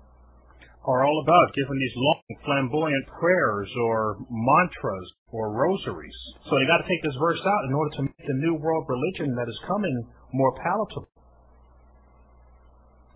[0.83, 6.19] are all about giving these long, flamboyant prayers or mantras or rosaries.
[6.43, 8.83] So they got to take this verse out in order to make the new world
[8.91, 9.95] religion that is coming
[10.33, 11.09] more palatable.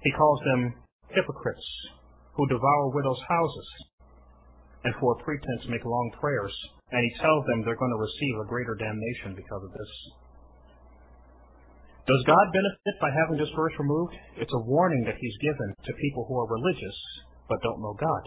[0.01, 0.73] He calls them
[1.09, 1.67] hypocrites
[2.37, 3.69] who devour widows' houses
[4.85, 6.53] and for a pretense make long prayers.
[6.93, 9.91] And he tells them they're going to receive a greater damnation because of this.
[12.07, 14.15] Does God benefit by having this verse removed?
[14.39, 16.97] It's a warning that he's given to people who are religious
[17.49, 18.23] but don't know God.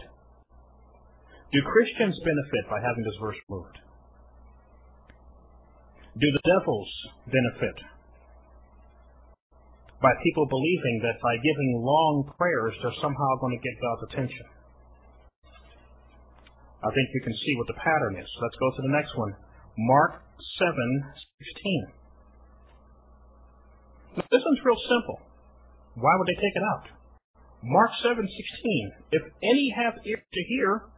[1.49, 3.77] Do Christians benefit by having this verse removed?
[6.13, 6.91] Do the devils
[7.25, 7.77] benefit
[10.01, 14.45] by people believing that by giving long prayers they're somehow going to get God's attention?
[16.81, 18.25] I think you can see what the pattern is.
[18.41, 19.37] Let's go to the next one.
[19.77, 20.25] Mark
[20.57, 21.93] 7:16.
[24.17, 25.21] This one's real simple.
[25.95, 26.89] Why would they take it out?
[27.61, 28.25] Mark 7:16.
[29.11, 30.89] If any have ears to hear,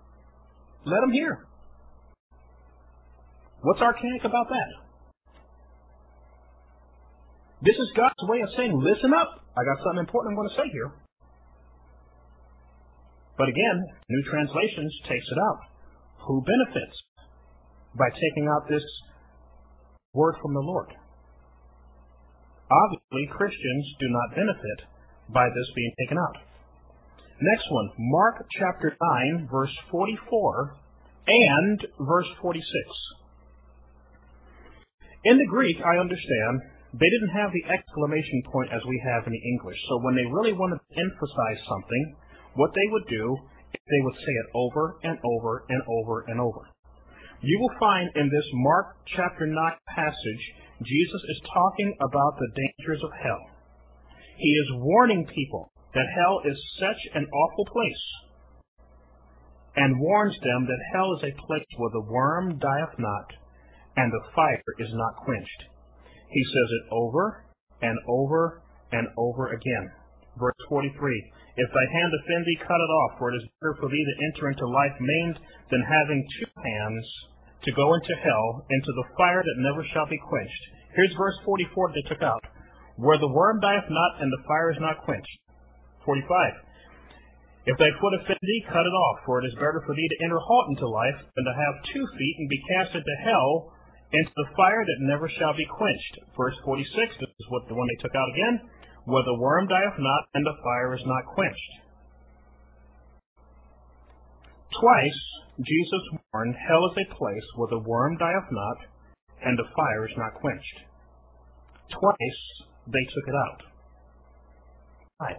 [0.86, 1.46] let them hear.
[3.62, 4.83] What's archaic about that?
[7.64, 9.48] This is God's way of saying, listen up.
[9.56, 10.92] I got something important I'm going to say here.
[13.40, 13.78] But again,
[14.12, 15.60] New Translations takes it out.
[16.28, 16.96] Who benefits
[17.96, 18.84] by taking out this
[20.14, 20.92] word from the Lord?
[22.68, 24.80] Obviously, Christians do not benefit
[25.32, 26.38] by this being taken out.
[27.40, 28.96] Next one, Mark chapter
[29.40, 30.76] 9, verse 44
[31.28, 32.64] and verse 46.
[35.26, 39.34] In the Greek, I understand, they didn't have the exclamation point as we have in
[39.34, 39.80] English.
[39.90, 42.04] So when they really wanted to emphasize something,
[42.54, 43.26] what they would do
[43.74, 46.70] is they would say it over and over and over and over.
[47.42, 49.58] You will find in this Mark chapter 9
[49.90, 50.44] passage,
[50.86, 53.44] Jesus is talking about the dangers of hell.
[54.38, 58.06] He is warning people that hell is such an awful place,
[59.76, 63.28] and warns them that hell is a place where the worm dieth not,
[63.98, 65.73] and the fire is not quenched.
[66.34, 67.46] He says it over
[67.82, 69.86] and over and over again.
[70.42, 73.90] Verse 43 If thy hand offend thee, cut it off, for it is better for
[73.90, 75.38] thee to enter into life maimed
[75.70, 77.06] than having two hands
[77.64, 80.64] to go into hell, into the fire that never shall be quenched.
[80.98, 82.44] Here's verse 44 they took out.
[82.98, 85.38] Where the worm dieth not, and the fire is not quenched.
[86.06, 86.28] 45.
[87.66, 90.22] If thy foot offend thee, cut it off, for it is better for thee to
[90.26, 93.73] enter halt into life than to have two feet and be cast into hell,
[94.14, 96.14] into the fire that never shall be quenched.
[96.38, 96.86] Verse 46,
[97.18, 98.70] this is what the one they took out again.
[99.06, 101.74] where the worm dieth not and the fire is not quenched.
[104.80, 105.22] Twice
[105.60, 108.78] Jesus warned hell is a place where the worm dieth not
[109.44, 110.78] and the fire is not quenched.
[111.92, 112.42] Twice
[112.88, 113.62] they took it out.
[115.18, 115.34] Why?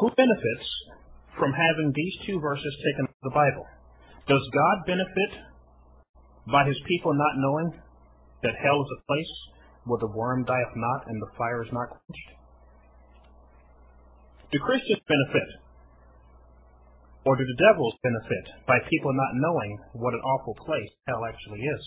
[0.00, 0.68] Who benefits
[1.38, 3.66] from having these two verses taken out of the Bible?
[4.28, 5.32] Does God benefit
[6.50, 7.74] by his people not knowing
[8.42, 9.34] that hell is a place
[9.84, 12.30] where the worm dieth not and the fire is not quenched?
[14.50, 15.50] Do Christians benefit?
[17.26, 21.58] Or do the devils benefit by people not knowing what an awful place hell actually
[21.58, 21.82] is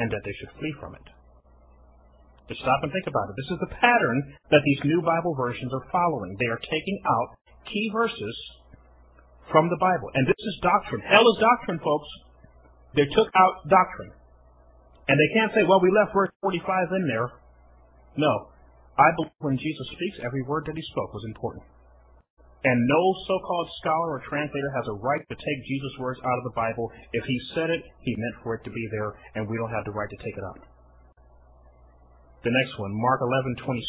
[0.00, 1.06] and that they should flee from it?
[2.48, 3.36] Just stop and think about it.
[3.36, 4.18] This is the pattern
[4.50, 6.34] that these new Bible versions are following.
[6.40, 7.36] They are taking out
[7.68, 8.36] key verses
[9.52, 10.08] from the Bible.
[10.16, 11.04] And this is doctrine.
[11.04, 12.10] Hell is doctrine, folks.
[12.94, 14.12] They took out doctrine.
[15.06, 17.28] And they can't say, well, we left verse 45 in there.
[18.16, 18.50] No.
[18.98, 21.64] I believe when Jesus speaks, every word that he spoke was important.
[22.60, 26.44] And no so-called scholar or translator has a right to take Jesus' words out of
[26.44, 26.92] the Bible.
[27.16, 29.88] If he said it, he meant for it to be there, and we don't have
[29.88, 30.60] the right to take it out.
[32.44, 33.80] The next one, Mark 11:26.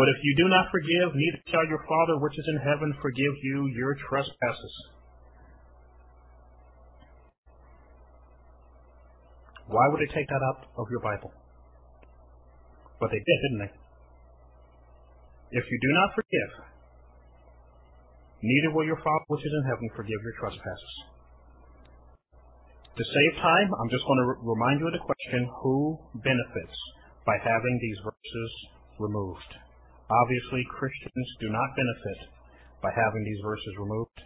[0.00, 3.34] But if you do not forgive, neither shall your Father which is in heaven forgive
[3.42, 4.74] you your trespasses.
[9.68, 11.32] Why would they take that out of your Bible?
[13.00, 13.72] But they did, didn't they?
[15.60, 16.52] If you do not forgive,
[18.42, 20.94] neither will your Father which is in heaven forgive your trespasses.
[22.98, 26.76] To save time, I'm just going to re- remind you of the question who benefits
[27.22, 28.50] by having these verses
[28.98, 29.52] removed?
[30.10, 32.32] Obviously, Christians do not benefit
[32.82, 34.18] by having these verses removed.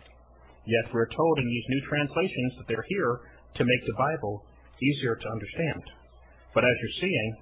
[0.65, 3.21] Yet we're told in these new translations that they're here
[3.59, 4.47] to make the Bible
[4.81, 5.83] easier to understand.
[6.55, 7.33] But as you're seeing,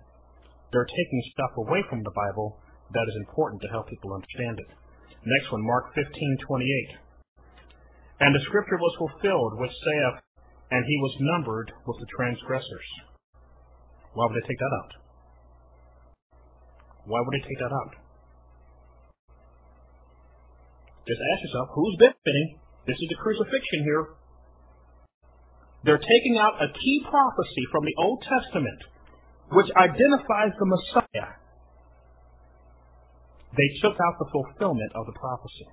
[0.73, 2.59] they're taking stuff away from the Bible
[2.95, 4.71] that is important to help people understand it.
[5.23, 6.97] Next one, Mark 15:28.
[8.21, 10.23] And the scripture was fulfilled which saith,
[10.71, 12.89] and he was numbered with the transgressors.
[14.15, 14.93] Why would they take that out?
[17.07, 17.95] Why would they take that out?
[21.09, 22.61] Just ask yourself, who's benefiting?
[22.87, 24.15] This is the crucifixion here.
[25.85, 28.81] They're taking out a key prophecy from the Old Testament
[29.51, 31.41] which identifies the Messiah
[33.57, 35.67] they took out the fulfillment of the prophecy.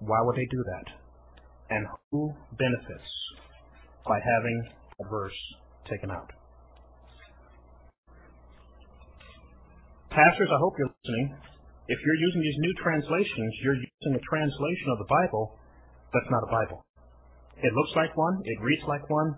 [0.00, 0.86] Why would they do that?
[1.70, 3.10] And who benefits
[4.06, 4.58] by having
[5.00, 5.38] a verse
[5.88, 6.28] taken out?
[10.10, 11.38] Pastors, I hope you're listening.
[11.86, 15.58] If you're using these new translations, you're using a translation of the Bible
[16.12, 16.83] that's not a Bible.
[17.62, 19.34] It looks like one, it reads like one,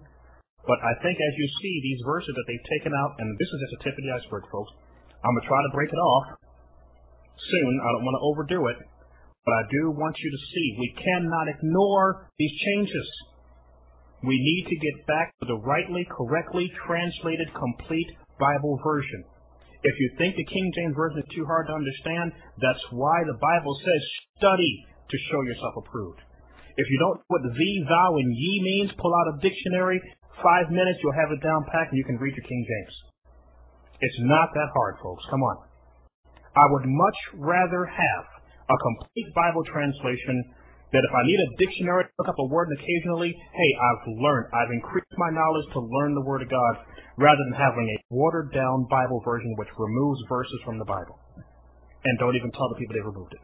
[0.66, 3.58] but I think as you see these verses that they've taken out, and this is
[3.62, 4.72] just a tip of the iceberg, folks,
[5.22, 6.26] I'm going to try to break it off
[7.38, 7.72] soon.
[7.78, 8.78] I don't want to overdo it.
[9.46, 13.08] But I do want you to see we cannot ignore these changes.
[14.26, 18.10] We need to get back to the rightly, correctly translated, complete
[18.42, 19.22] Bible version.
[19.86, 23.38] If you think the King James Version is too hard to understand, that's why the
[23.38, 24.02] Bible says
[24.34, 26.26] study to show yourself approved.
[26.76, 30.00] If you don't know what thee, thou, and ye means, pull out a dictionary.
[30.44, 32.94] Five minutes, you'll have it down packed, and you can read your King James.
[34.00, 35.24] It's not that hard, folks.
[35.32, 35.56] Come on.
[36.52, 38.24] I would much rather have
[38.68, 40.52] a complete Bible translation
[40.92, 44.52] that if I need a dictionary to look up a word occasionally, hey, I've learned,
[44.52, 46.74] I've increased my knowledge to learn the Word of God,
[47.18, 51.18] rather than having a watered down Bible version which removes verses from the Bible
[52.06, 53.42] and don't even tell the people they removed it.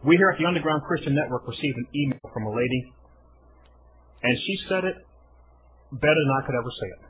[0.00, 2.82] We here at the Underground Christian Network received an email from a lady,
[4.24, 4.96] and she said it
[5.92, 7.02] better than I could ever say it.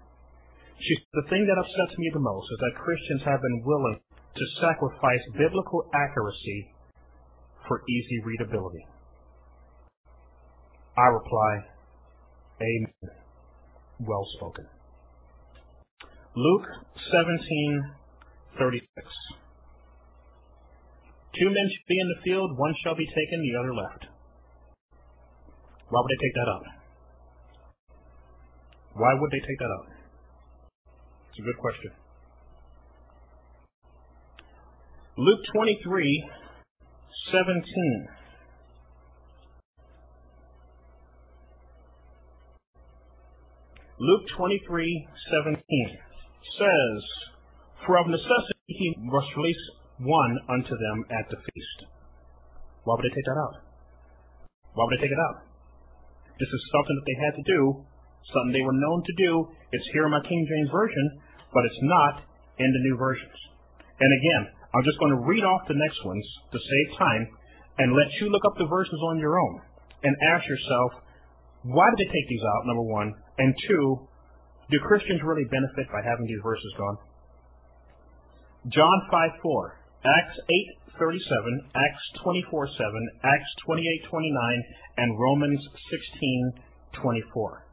[0.82, 4.44] She, the thing that upsets me the most is that Christians have been willing to
[4.58, 6.74] sacrifice biblical accuracy
[7.68, 8.82] for easy readability.
[10.98, 11.52] I reply,
[12.60, 13.14] Amen.
[14.00, 14.66] Well spoken.
[16.34, 16.66] Luke
[17.14, 18.82] 17:36.
[21.38, 24.06] Two men shall be in the field, one shall be taken, the other left.
[25.90, 26.66] Why would they take that out?
[28.94, 29.86] Why would they take that out?
[31.30, 31.92] It's a good question.
[35.16, 36.30] Luke 23,
[37.32, 38.08] 17.
[44.00, 45.08] Luke 23,
[45.44, 45.60] 17
[46.56, 46.98] says,
[47.86, 49.60] For of necessity he must release
[50.00, 51.78] one unto them at the feast.
[52.84, 53.56] Why would they take that out?
[54.72, 55.44] Why would they take it out?
[56.40, 57.62] This is something that they had to do
[58.28, 59.48] something they were known to do.
[59.72, 61.06] It's here in my King James Version,
[61.52, 62.14] but it's not
[62.58, 63.38] in the new versions.
[64.00, 64.44] And again,
[64.74, 67.24] I'm just going to read off the next ones to save time
[67.80, 69.54] and let you look up the verses on your own
[70.04, 70.90] and ask yourself,
[71.64, 73.12] why did they take these out, number one?
[73.38, 73.84] And two,
[74.70, 76.98] do Christians really benefit by having these verses gone?
[78.68, 84.64] John 5 4, Acts 8 37, Acts 24 7, Acts 28 29,
[84.96, 85.60] and Romans
[85.92, 86.60] 16
[87.00, 87.64] 24.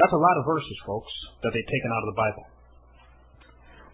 [0.00, 1.12] That's a lot of verses, folks,
[1.44, 2.44] that they've taken out of the Bible.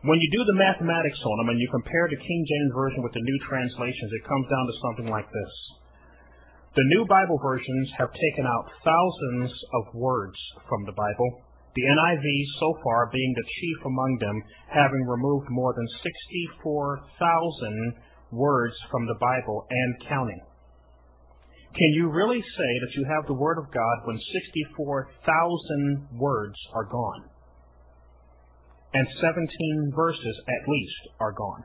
[0.07, 3.15] When you do the mathematics on them and you compare the King James Version with
[3.15, 5.53] the new translations, it comes down to something like this.
[6.79, 10.39] The new Bible versions have taken out thousands of words
[10.71, 11.43] from the Bible,
[11.79, 12.27] the NIV
[12.59, 19.23] so far being the chief among them, having removed more than 64,000 words from the
[19.23, 20.43] Bible and counting.
[21.71, 26.91] Can you really say that you have the Word of God when 64,000 words are
[26.91, 27.31] gone?
[28.95, 31.63] and 17 verses at least are gone.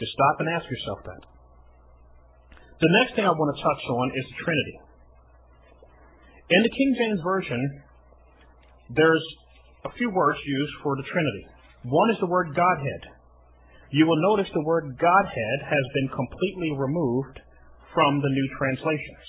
[0.00, 1.22] Just stop and ask yourself that.
[2.80, 4.76] The next thing I want to touch on is the Trinity.
[6.50, 7.60] In the King James Version,
[8.96, 9.24] there's
[9.84, 11.44] a few words used for the Trinity.
[11.84, 13.02] One is the word Godhead.
[13.92, 17.40] You will notice the word Godhead has been completely removed
[17.92, 19.26] from the new translations.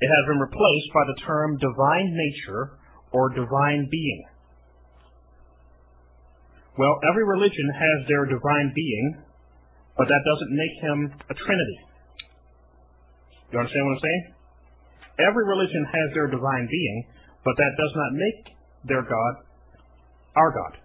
[0.00, 2.76] It has been replaced by the term divine nature
[3.12, 4.24] or divine being?
[6.78, 9.22] Well, every religion has their divine being,
[9.96, 11.78] but that doesn't make him a trinity.
[13.52, 14.24] You understand what I'm saying?
[15.18, 16.98] Every religion has their divine being,
[17.44, 18.40] but that does not make
[18.84, 19.32] their God
[20.36, 20.78] our God.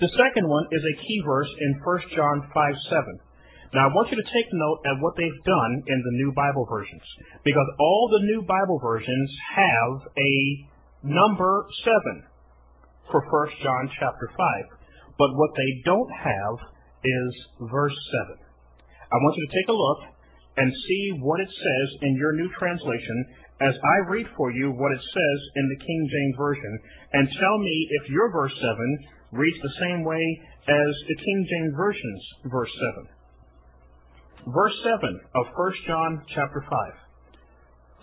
[0.00, 3.20] The second one is a key verse in 1 John 5 7.
[3.74, 6.66] Now, I want you to take note at what they've done in the new Bible
[6.70, 7.02] versions,
[7.42, 10.34] because all the new Bible versions have a
[11.02, 12.22] number 7
[13.10, 15.18] for 1 John chapter 5.
[15.18, 16.54] But what they don't have
[17.02, 17.30] is
[17.70, 17.98] verse
[18.28, 18.38] 7.
[19.10, 20.00] I want you to take a look
[20.56, 23.18] and see what it says in your new translation
[23.60, 26.74] as I read for you what it says in the King James Version,
[27.12, 30.22] and tell me if your verse 7 reads the same way
[30.66, 33.14] as the King James Version's verse 7
[34.52, 36.70] verse 7 of 1 John chapter 5.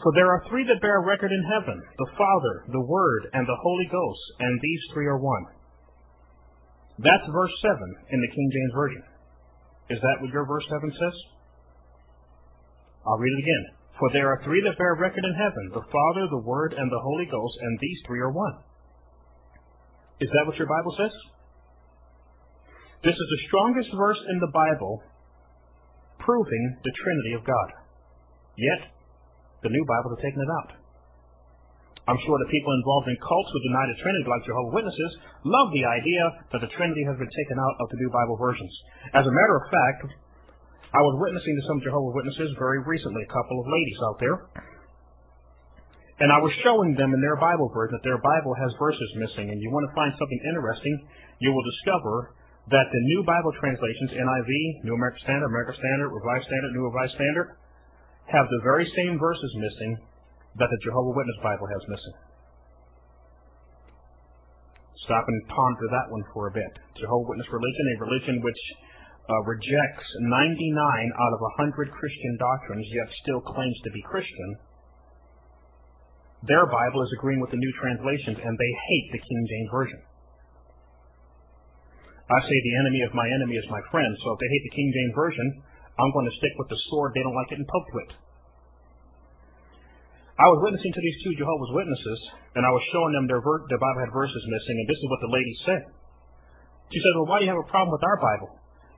[0.02, 3.62] For there are three that bear record in heaven, the Father, the Word, and the
[3.62, 5.45] Holy Ghost, and these three are one.
[6.97, 7.78] That's verse 7
[8.10, 9.04] in the King James Version.
[9.93, 11.18] Is that what your verse 7 says?
[13.06, 13.66] I'll read it again.
[13.99, 17.04] For there are three that bear record in heaven, the Father, the Word, and the
[17.06, 18.58] Holy Ghost, and these three are one.
[20.22, 21.14] Is that what your Bible says?
[23.02, 25.02] This is the strongest verse in the Bible
[26.22, 27.70] proving the Trinity of God.
[28.54, 28.93] Yet,
[29.66, 30.72] the new Bible has taken it out.
[32.10, 35.12] I'm sure the people involved in cults who deny the Trinity, like Jehovah's Witnesses,
[35.45, 36.24] love the idea
[36.54, 38.74] that the Trinity has been taken out of the new Bible versions.
[39.14, 40.02] As a matter of fact,
[40.92, 44.38] I was witnessing to some Jehovah's Witnesses very recently, a couple of ladies out there,
[46.20, 49.50] and I was showing them in their Bible version that their Bible has verses missing,
[49.50, 50.96] and you want to find something interesting,
[51.39, 52.36] you will discover
[52.70, 54.52] that the new Bible translations, NIV,
[54.86, 57.48] New American Standard, American Standard, Revised Standard, New Revised Standard,
[58.30, 59.92] have the very same verses missing
[60.60, 62.16] that the Jehovah Witness Bible has missing.
[65.10, 66.74] Stop and ponder that one for a bit.
[67.02, 68.62] Jehovah Witness religion, a religion which
[69.30, 74.49] Uh, rejects 99 out of 100 Christian doctrines, yet still claims to be Christian.
[76.49, 80.01] Their Bible is agreeing with the new translations, and they hate the King James Version.
[82.32, 84.09] I say the enemy of my enemy is my friend.
[84.24, 85.47] So if they hate the King James Version,
[85.99, 88.11] I'm going to stick with the sword they don't like it and poke with.
[90.39, 92.19] I was witnessing to these two Jehovah's Witnesses,
[92.55, 95.07] and I was showing them their, ver- their Bible had verses missing, and this is
[95.11, 95.82] what the lady said.
[96.89, 98.49] She said, Well, why do you have a problem with our Bible?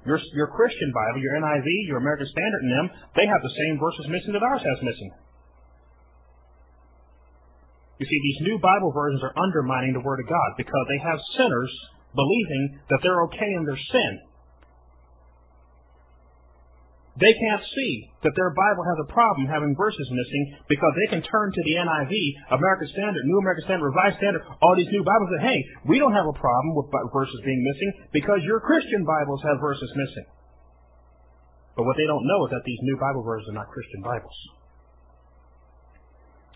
[0.04, 3.80] Your, your Christian Bible, your NIV, your American Standard, and them, they have the same
[3.80, 5.12] verses missing that ours has missing.
[8.04, 11.20] You see, these new Bible versions are undermining the Word of God because they have
[11.40, 11.72] sinners
[12.12, 14.12] believing that they're okay in their sin.
[17.14, 17.94] They can't see
[18.26, 21.78] that their Bible has a problem having verses missing because they can turn to the
[21.86, 22.14] NIV,
[22.58, 25.60] American Standard, New American Standard, Revised Standard, all these new Bibles and say, hey,
[25.94, 29.94] we don't have a problem with verses being missing because your Christian Bibles have verses
[29.94, 30.26] missing.
[31.78, 34.38] But what they don't know is that these new Bible verses are not Christian Bibles.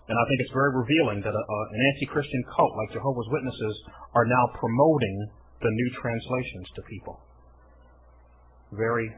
[0.09, 3.75] And I think it's very revealing that a, a, an anti-Christian cult like Jehovah's Witnesses
[4.17, 5.17] are now promoting
[5.61, 7.21] the new translations to people.
[8.71, 9.11] Very,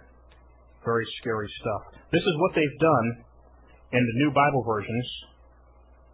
[0.86, 1.82] very scary stuff.
[2.12, 3.08] This is what they've done
[3.94, 5.08] in the new Bible versions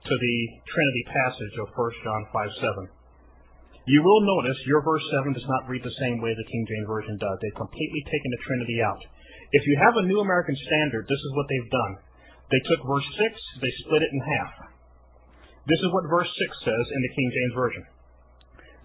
[0.06, 0.38] to the
[0.70, 3.86] Trinity passage of 1 John 5 7.
[3.86, 6.90] You will notice your verse 7 does not read the same way the King James
[6.90, 7.38] Version does.
[7.38, 9.02] They've completely taken the Trinity out.
[9.54, 11.94] If you have a New American Standard, this is what they've done.
[12.50, 14.54] They took verse 6, they split it in half.
[15.70, 17.84] This is what verse 6 says in the King James Version.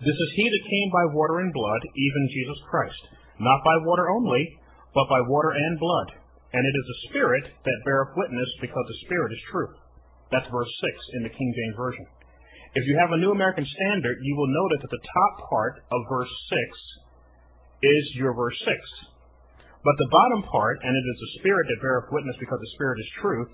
[0.01, 3.03] This is he that came by water and blood, even Jesus Christ.
[3.41, 4.41] Not by water only,
[4.95, 6.09] but by water and blood.
[6.51, 9.77] And it is the Spirit that beareth witness, because the Spirit is truth.
[10.35, 12.07] That's verse 6 in the King James Version.
[12.75, 16.11] If you have a New American Standard, you will notice that the top part of
[16.11, 16.63] verse 6
[17.83, 18.79] is your verse 6.
[19.83, 22.99] But the bottom part, and it is the Spirit that beareth witness because the Spirit
[23.01, 23.53] is truth,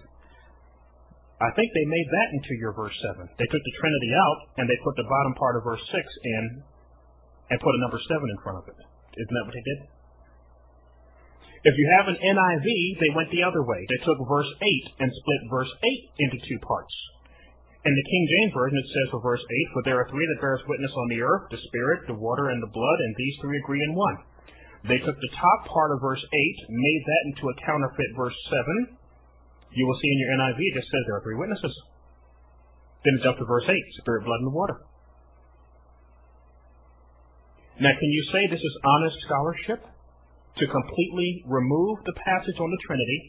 [1.37, 3.29] I think they made that into your verse 7.
[3.37, 6.45] They took the Trinity out, and they put the bottom part of verse 6 in,
[7.53, 8.79] and put a number 7 in front of it.
[9.21, 9.81] Isn't that what they did?
[11.67, 12.69] If you have an NIV,
[13.03, 13.83] they went the other way.
[13.91, 16.95] They took verse 8 and split verse 8 into two parts.
[17.83, 20.43] In the King James Version, it says for verse 8, For there are three that
[20.43, 23.59] bear witness on the earth, the Spirit, the water, and the blood, and these three
[23.59, 24.19] agree in one.
[24.87, 26.31] They took the top part of verse 8,
[26.71, 28.39] made that into a counterfeit verse
[28.95, 28.99] 7.
[29.75, 31.75] You will see in your NIV it just says there are three witnesses.
[33.03, 33.75] Then it's up to verse 8,
[34.07, 34.79] Spirit, blood, and water.
[37.83, 39.96] Now, can you say this is honest scholarship?
[40.57, 43.21] To completely remove the passage on the Trinity,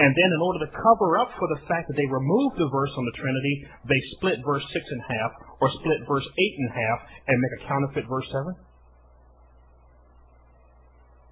[0.00, 2.90] and then in order to cover up for the fact that they removed the verse
[2.96, 3.54] on the Trinity,
[3.84, 5.30] they split verse 6 in half,
[5.60, 8.56] or split verse 8 in half, and make a counterfeit verse 7?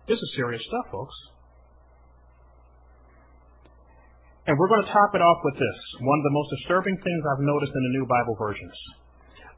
[0.07, 1.17] This is serious stuff, folks.
[4.51, 7.23] And we're going to top it off with this one of the most disturbing things
[7.23, 8.75] I've noticed in the new Bible versions.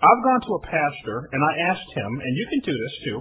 [0.03, 3.19] I've gone to a pastor and I asked him, and you can do this too.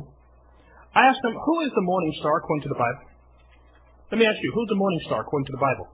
[0.91, 3.05] I asked them, Who is the morning star according to the Bible?
[4.11, 5.87] Let me ask you, who's the morning star according to the Bible?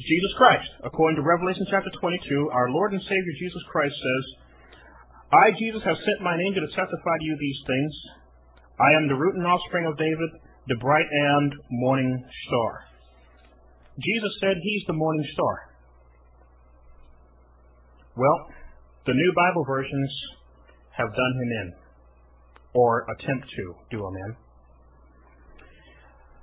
[0.00, 0.70] Jesus Christ.
[0.88, 4.24] According to Revelation chapter 22, our Lord and Savior Jesus Christ says,
[5.28, 7.92] I, Jesus, have sent mine angel to testify to you these things.
[8.80, 10.30] I am the root and offspring of David,
[10.72, 11.52] the bright and
[11.84, 12.88] morning star.
[14.00, 15.54] Jesus said he's the morning star.
[18.16, 18.38] Well,
[19.04, 20.10] the new Bible versions
[20.96, 21.68] have done him in,
[22.74, 24.36] or attempt to do in.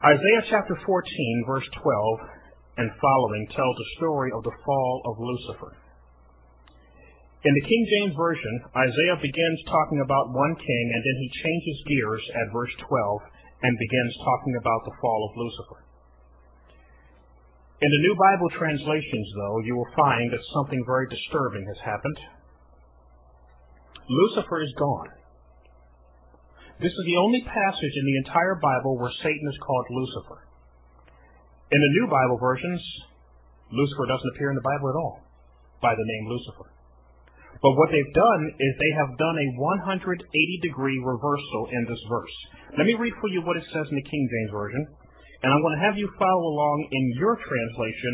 [0.03, 2.36] Isaiah chapter 14, verse 12
[2.78, 5.73] and following tells the story of the fall of Lucifer.
[7.45, 11.88] In the King James Version, Isaiah begins talking about one king and then he changes
[11.88, 13.21] gears at verse 12
[13.61, 15.80] and begins talking about the fall of Lucifer.
[17.82, 22.19] In the New Bible translations, though, you will find that something very disturbing has happened.
[24.09, 25.09] Lucifer is gone.
[26.76, 30.43] This is the only passage in the entire Bible where Satan is called Lucifer.
[31.71, 32.84] In the New Bible versions,
[33.71, 35.23] Lucifer doesn't appear in the Bible at all
[35.80, 36.67] by the name Lucifer.
[37.63, 40.19] But what they've done is they have done a 180
[40.67, 42.36] degree reversal in this verse.
[42.76, 44.84] Let me read for you what it says in the King James Version,
[45.47, 48.13] and I'm going to have you follow along in your translation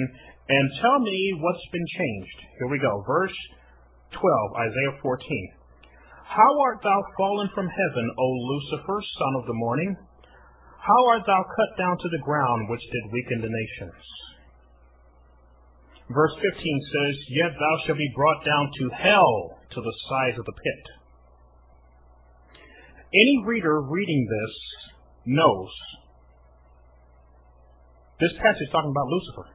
[0.54, 2.38] and tell me what's been changed.
[2.62, 3.02] Here we go.
[3.10, 3.34] Verse
[4.14, 4.22] 12,
[4.70, 5.61] Isaiah 14.
[6.32, 9.92] How art thou fallen from heaven, O Lucifer, son of the morning?
[10.80, 14.00] How art thou cut down to the ground, which did weaken the nations?
[16.08, 20.48] Verse 15 says, Yet thou shalt be brought down to hell, to the sides of
[20.48, 20.84] the pit.
[23.12, 24.56] Any reader reading this
[25.36, 25.68] knows
[28.24, 29.52] this passage is talking about Lucifer.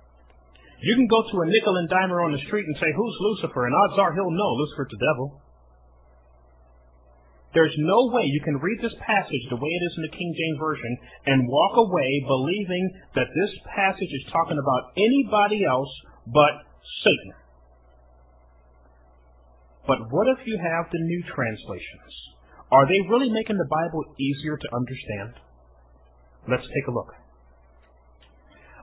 [0.84, 3.64] You can go to a nickel and dimer on the street and say, Who's Lucifer?
[3.64, 5.40] And odds are he'll know Lucifer's the devil.
[7.56, 10.28] There's no way you can read this passage the way it is in the King
[10.36, 10.92] James Version
[11.24, 12.84] and walk away believing
[13.16, 15.88] that this passage is talking about anybody else
[16.28, 16.68] but
[17.00, 17.32] Satan.
[19.88, 22.12] But what if you have the new translations?
[22.68, 25.40] Are they really making the Bible easier to understand?
[26.52, 27.08] Let's take a look.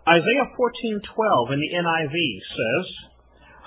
[0.09, 2.17] Isaiah 14:12 in the NIV
[2.57, 2.85] says,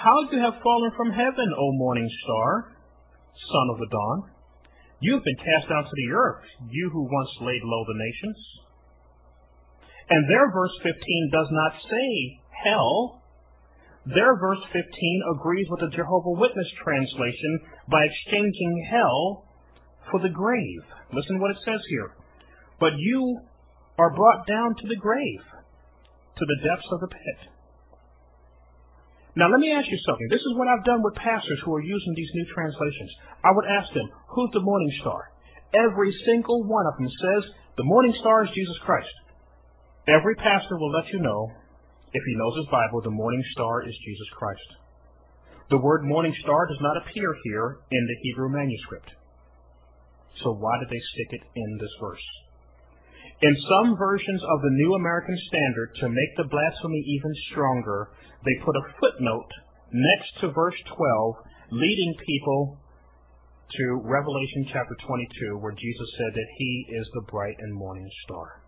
[0.02, 2.74] "How you have fallen from heaven, O morning star,
[3.38, 4.35] son of the dawn?
[5.00, 8.38] You have been cast down to the earth, you who once laid low the nations."
[10.08, 13.22] And their verse 15 does not say hell,
[14.06, 19.44] their verse 15 agrees with the Jehovah Witness translation by exchanging hell
[20.10, 20.82] for the grave.
[21.12, 22.14] Listen to what it says here.
[22.78, 23.40] But you
[23.98, 25.42] are brought down to the grave,
[26.38, 27.50] to the depths of the pit.
[29.36, 30.28] Now let me ask you something.
[30.32, 33.12] This is what I've done with pastors who are using these new translations.
[33.44, 35.28] I would ask them, who's the morning star?
[35.76, 37.42] Every single one of them says
[37.76, 39.12] the morning star is Jesus Christ.
[40.08, 41.52] Every pastor will let you know
[42.16, 44.70] If he knows his Bible, the morning star is Jesus Christ.
[45.68, 49.10] The word morning star does not appear here in the Hebrew manuscript.
[50.42, 52.26] So why did they stick it in this verse?
[53.42, 58.08] In some versions of the New American Standard, to make the blasphemy even stronger,
[58.44, 59.52] they put a footnote
[59.92, 62.80] next to verse 12, leading people
[63.76, 68.62] to Revelation chapter 22, where Jesus said that he is the bright and morning star.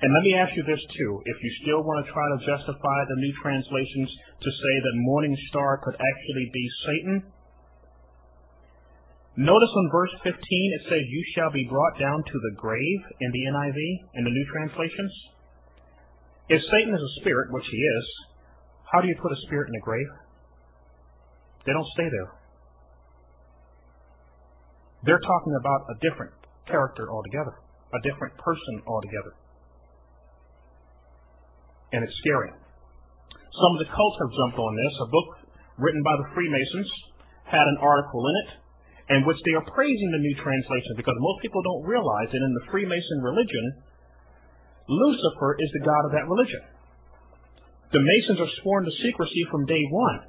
[0.00, 1.12] And let me ask you this too.
[1.28, 5.36] If you still want to try to justify the new translations to say that morning
[5.52, 7.16] star could actually be Satan,
[9.36, 13.30] notice on verse 15 it says, You shall be brought down to the grave in
[13.30, 13.80] the NIV,
[14.14, 15.12] in the new translations.
[16.48, 18.06] If Satan is a spirit, which he is,
[18.92, 20.10] how do you put a spirit in a grave?
[21.66, 22.30] They don't stay there.
[25.04, 26.32] They're talking about a different
[26.68, 27.56] character altogether,
[27.92, 29.32] a different person altogether.
[31.92, 32.52] And it's scary.
[32.52, 34.94] Some of the cults have jumped on this.
[34.98, 35.28] A book
[35.78, 36.90] written by the Freemasons
[37.44, 38.63] had an article in it
[39.12, 42.52] in which they are praising the new translation because most people don't realize that in
[42.56, 43.64] the Freemason religion,
[44.88, 46.64] Lucifer is the god of that religion.
[47.92, 50.20] The Masons are sworn to secrecy from day one,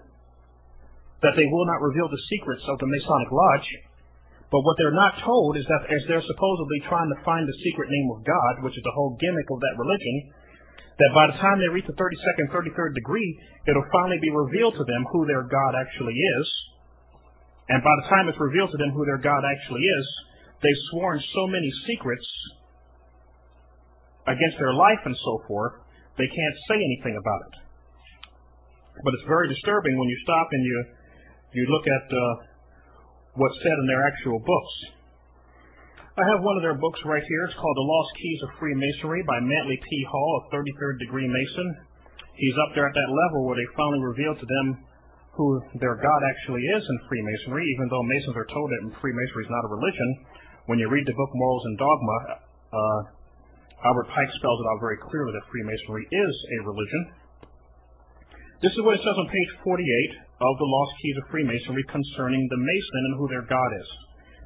[1.24, 3.70] that they will not reveal the secrets of the Masonic Lodge.
[4.52, 7.90] But what they're not told is that as they're supposedly trying to find the secret
[7.90, 10.16] name of God, which is the whole gimmick of that religion,
[10.96, 13.28] that by the time they reach the 32nd, 33rd degree,
[13.68, 16.46] it'll finally be revealed to them who their God actually is.
[17.70, 20.06] And by the time it's revealed to them who their God actually is,
[20.62, 22.28] they've sworn so many secrets
[24.30, 25.82] against their life and so forth,
[26.18, 27.56] they can't say anything about it.
[29.04, 30.78] But it's very disturbing when you stop and you
[31.56, 32.20] you look at uh,
[33.40, 34.76] what's said in their actual books.
[36.16, 37.44] I have one of their books right here.
[37.48, 39.88] It's called The Lost Keys of Freemasonry by Manly P.
[40.08, 41.68] Hall, a 33rd degree Mason.
[42.36, 44.84] He's up there at that level where they finally reveal to them
[45.36, 49.52] who their God actually is in Freemasonry, even though Masons are told that Freemasonry is
[49.52, 50.10] not a religion.
[50.72, 52.18] When you read the book Morals and Dogma,
[52.72, 53.00] uh,
[53.84, 57.02] Albert Pike spells it out very clearly that Freemasonry is a religion.
[58.64, 62.48] This is what it says on page 48 of the Lost Keys of Freemasonry concerning
[62.48, 63.90] the Mason and who their God is.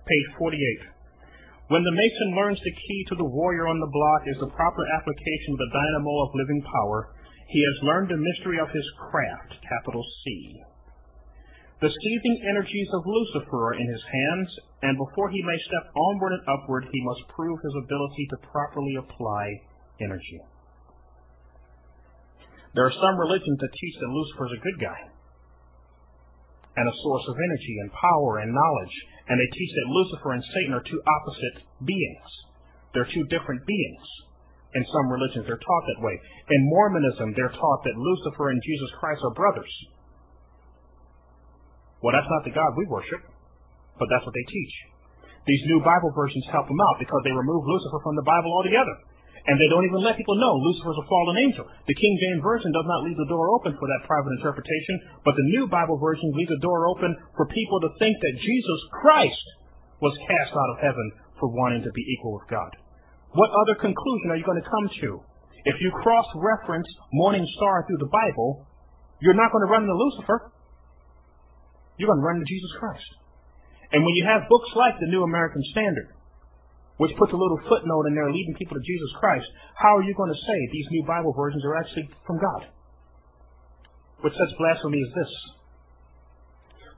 [0.10, 1.70] Page 48.
[1.70, 4.84] When the Mason learns the key to the warrior on the block is the proper
[4.98, 7.14] application of the dynamo of living power,
[7.46, 10.58] he has learned the mystery of his craft, capital C.
[11.80, 14.50] The seething energies of Lucifer are in his hands,
[14.84, 19.00] and before he may step onward and upward, he must prove his ability to properly
[19.00, 19.46] apply
[20.04, 20.44] energy.
[22.76, 25.02] There are some religions that teach that Lucifer is a good guy
[26.76, 28.96] and a source of energy and power and knowledge,
[29.32, 31.58] and they teach that Lucifer and Satan are two opposite
[31.88, 32.30] beings.
[32.94, 34.06] They're two different beings.
[34.76, 36.16] In some religions, they're taught that way.
[36.52, 39.74] In Mormonism, they're taught that Lucifer and Jesus Christ are brothers.
[42.00, 43.24] Well, that's not the God we worship,
[44.00, 44.76] but that's what they teach.
[45.48, 48.96] These new Bible versions help them out because they remove Lucifer from the Bible altogether.
[49.48, 51.66] And they don't even let people know Lucifer is a fallen angel.
[51.88, 55.34] The King James Version does not leave the door open for that private interpretation, but
[55.34, 59.46] the new Bible version leaves the door open for people to think that Jesus Christ
[60.04, 61.08] was cast out of heaven
[61.40, 62.70] for wanting to be equal with God.
[63.32, 65.10] What other conclusion are you going to come to?
[65.66, 68.68] If you cross reference morning star through the Bible,
[69.24, 70.52] you're not going to run into Lucifer.
[72.00, 73.10] You're going to run to Jesus Christ.
[73.92, 76.16] And when you have books like the New American Standard,
[76.96, 80.16] which puts a little footnote in there leading people to Jesus Christ, how are you
[80.16, 82.72] going to say these new Bible versions are actually from God?
[84.24, 85.34] With such blasphemy as this.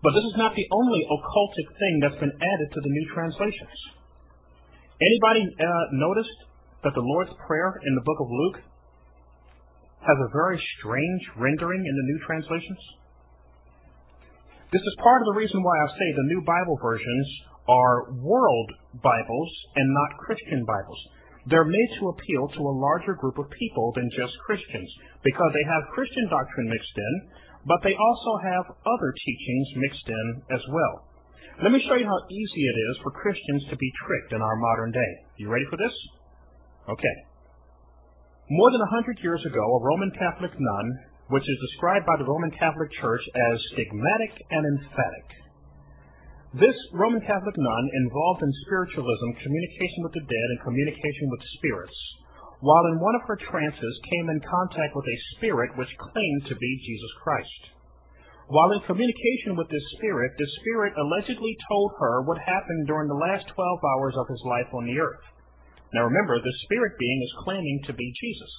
[0.02, 3.78] But this is not the only occultic thing that's been added to the new translations.
[4.98, 6.38] Anybody uh, noticed
[6.86, 8.60] that the Lord's Prayer in the book of Luke
[10.02, 12.82] has a very strange rendering in the new translations?
[14.72, 17.28] This is part of the reason why I say the new Bible versions
[17.68, 18.72] are world
[19.04, 21.02] Bibles and not Christian Bibles.
[21.52, 24.88] They're made to appeal to a larger group of people than just Christians
[25.28, 27.14] because they have Christian doctrine mixed in,
[27.68, 30.96] but they also have other teachings mixed in as well.
[31.68, 34.56] Let me show you how easy it is for Christians to be tricked in our
[34.56, 35.12] modern day.
[35.36, 35.96] You ready for this?
[36.88, 37.16] Okay.
[38.48, 42.28] More than a hundred years ago, a Roman Catholic nun which is described by the
[42.28, 45.28] Roman Catholic Church as stigmatic and emphatic.
[46.60, 51.96] This Roman Catholic nun involved in spiritualism, communication with the dead, and communication with spirits,
[52.60, 56.60] while in one of her trances came in contact with a spirit which claimed to
[56.60, 57.72] be Jesus Christ.
[58.52, 63.24] While in communication with this spirit, the spirit allegedly told her what happened during the
[63.24, 65.24] last 12 hours of his life on the earth.
[65.96, 68.54] Now remember, the spirit being is claiming to be Jesus.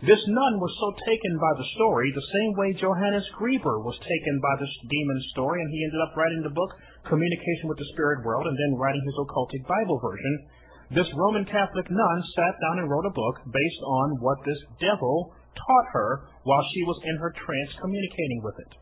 [0.00, 4.40] This nun was so taken by the story the same way Johannes Greber was taken
[4.40, 6.72] by this demon story, and he ended up writing the book
[7.04, 10.48] Communication with the Spirit World and then writing his occultic Bible version.
[10.96, 15.36] This Roman Catholic nun sat down and wrote a book based on what this devil
[15.52, 18.72] taught her while she was in her trance communicating with it.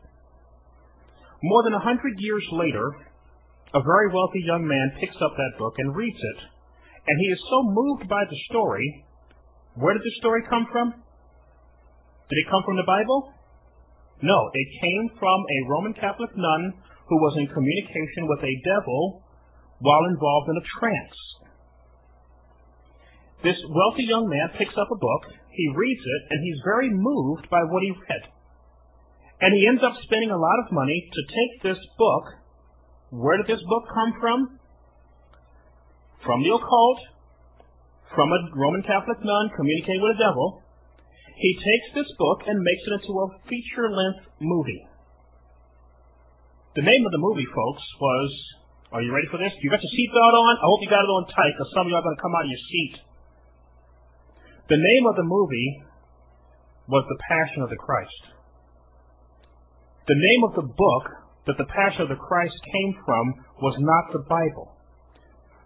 [1.43, 2.95] More than a hundred years later,
[3.75, 6.39] a very wealthy young man picks up that book and reads it,
[7.11, 8.87] and he is so moved by the story.
[9.75, 11.08] Where did the story come from?
[12.29, 13.33] Did it come from the Bible?
[14.21, 16.77] No, it came from a Roman Catholic nun
[17.09, 19.25] who was in communication with a devil
[19.81, 21.19] while involved in a trance.
[23.41, 27.49] This wealthy young man picks up a book, he reads it, and he's very moved
[27.49, 28.23] by what he read.
[29.39, 32.25] And he ends up spending a lot of money to take this book.
[33.15, 34.59] Where did this book come from?
[36.27, 36.99] From the occult,
[38.13, 40.61] from a Roman Catholic nun communicating with a devil,
[41.39, 44.83] he takes this book and makes it into a feature length movie.
[46.75, 48.29] The name of the movie, folks, was
[48.91, 49.55] Are you ready for this?
[49.63, 50.53] You got your seatbelt on?
[50.59, 52.35] I hope you got it on tight because some of you are going to come
[52.35, 52.95] out of your seat.
[54.67, 55.69] The name of the movie
[56.89, 58.23] was The Passion of the Christ.
[60.09, 61.05] The name of the book
[61.45, 63.25] that The Passion of the Christ came from
[63.61, 64.78] was not the Bible.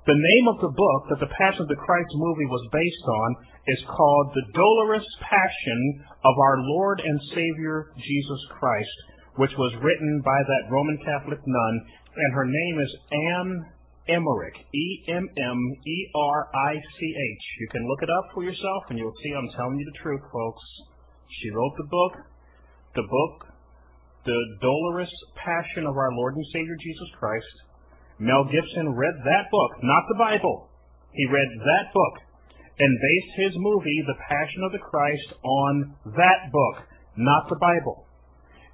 [0.03, 3.29] The name of the book that the Passion of the Christ movie was based on
[3.71, 8.91] is called The Dolorous Passion of Our Lord and Savior Jesus Christ,
[9.39, 11.75] which was written by that Roman Catholic nun,
[12.19, 12.91] and her name is
[13.31, 13.63] Anne
[14.11, 15.23] Emmerich, E-M-M-E-R-I-C-H.
[17.63, 20.27] You can look it up for yourself, and you'll see I'm telling you the truth,
[20.35, 20.67] folks.
[21.39, 22.19] She wrote the book,
[22.99, 23.47] the book,
[24.27, 27.71] The Dolorous Passion of Our Lord and Savior Jesus Christ,
[28.19, 30.69] Mel Gibson read that book, not the Bible.
[31.13, 32.15] He read that book
[32.79, 36.77] and based his movie, The Passion of the Christ, on that book,
[37.17, 38.09] not the Bible.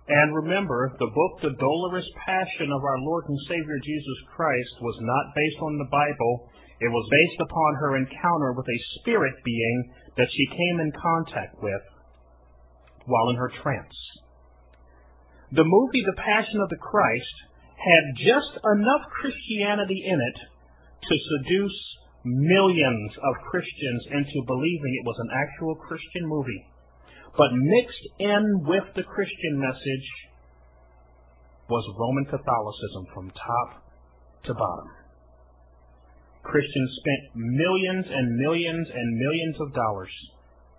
[0.07, 4.97] And remember, the book, The Dolorous Passion of our Lord and Savior Jesus Christ, was
[5.03, 6.49] not based on the Bible.
[6.79, 9.77] It was based upon her encounter with a spirit being
[10.15, 11.83] that she came in contact with
[13.05, 13.99] while in her trance.
[15.51, 17.35] The movie, The Passion of the Christ,
[17.79, 20.37] had just enough Christianity in it
[21.07, 21.79] to seduce
[22.25, 26.63] millions of Christians into believing it was an actual Christian movie.
[27.37, 30.07] But mixed in with the Christian message
[31.69, 33.69] was Roman Catholicism from top
[34.45, 34.89] to bottom.
[36.43, 40.11] Christians spent millions and millions and millions of dollars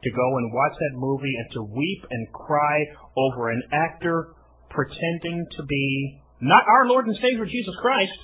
[0.02, 2.76] to go and watch that movie and to weep and cry
[3.16, 4.34] over an actor
[4.68, 8.18] pretending to be not our Lord and Savior Jesus Christ,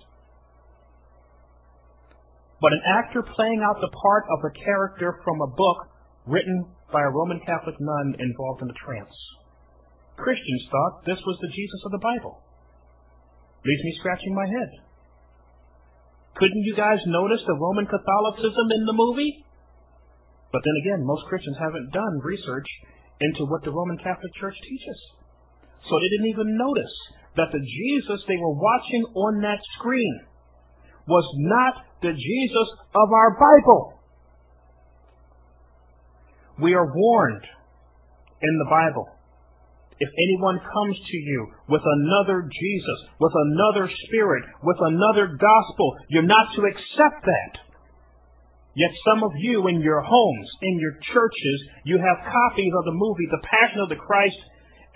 [2.61, 5.79] but an actor playing out the part of a character from a book
[6.25, 9.12] written by a Roman Catholic nun involved in a trance.
[10.17, 12.41] Christians thought this was the Jesus of the Bible.
[13.61, 14.71] Leaves me scratching my head.
[16.41, 19.45] Couldn't you guys notice the Roman Catholicism in the movie?
[20.53, 22.69] But then again, most Christians haven't done research
[23.21, 24.99] into what the Roman Catholic Church teaches.
[25.89, 26.95] So they didn't even notice
[27.37, 30.20] that the Jesus they were watching on that screen
[31.07, 34.01] was not the Jesus of our Bible.
[36.61, 37.45] We are warned
[38.43, 39.07] in the Bible.
[39.99, 46.28] If anyone comes to you with another Jesus, with another spirit, with another gospel, you're
[46.28, 47.53] not to accept that.
[48.76, 52.93] Yet some of you in your homes, in your churches, you have copies of the
[52.93, 54.37] movie The Passion of the Christ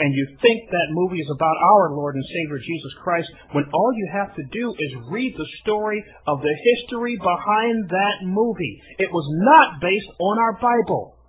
[0.01, 3.93] and you think that movie is about our Lord and Savior Jesus Christ, when all
[3.93, 8.81] you have to do is read the story of the history behind that movie.
[8.97, 11.21] It was not based on our Bible.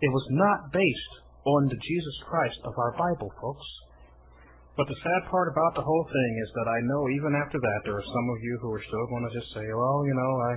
[0.00, 1.12] It was not based
[1.44, 3.68] on the Jesus Christ of our Bible, folks.
[4.80, 7.80] But the sad part about the whole thing is that I know even after that
[7.84, 10.32] there are some of you who are still going to just say, well, you know,
[10.40, 10.52] I,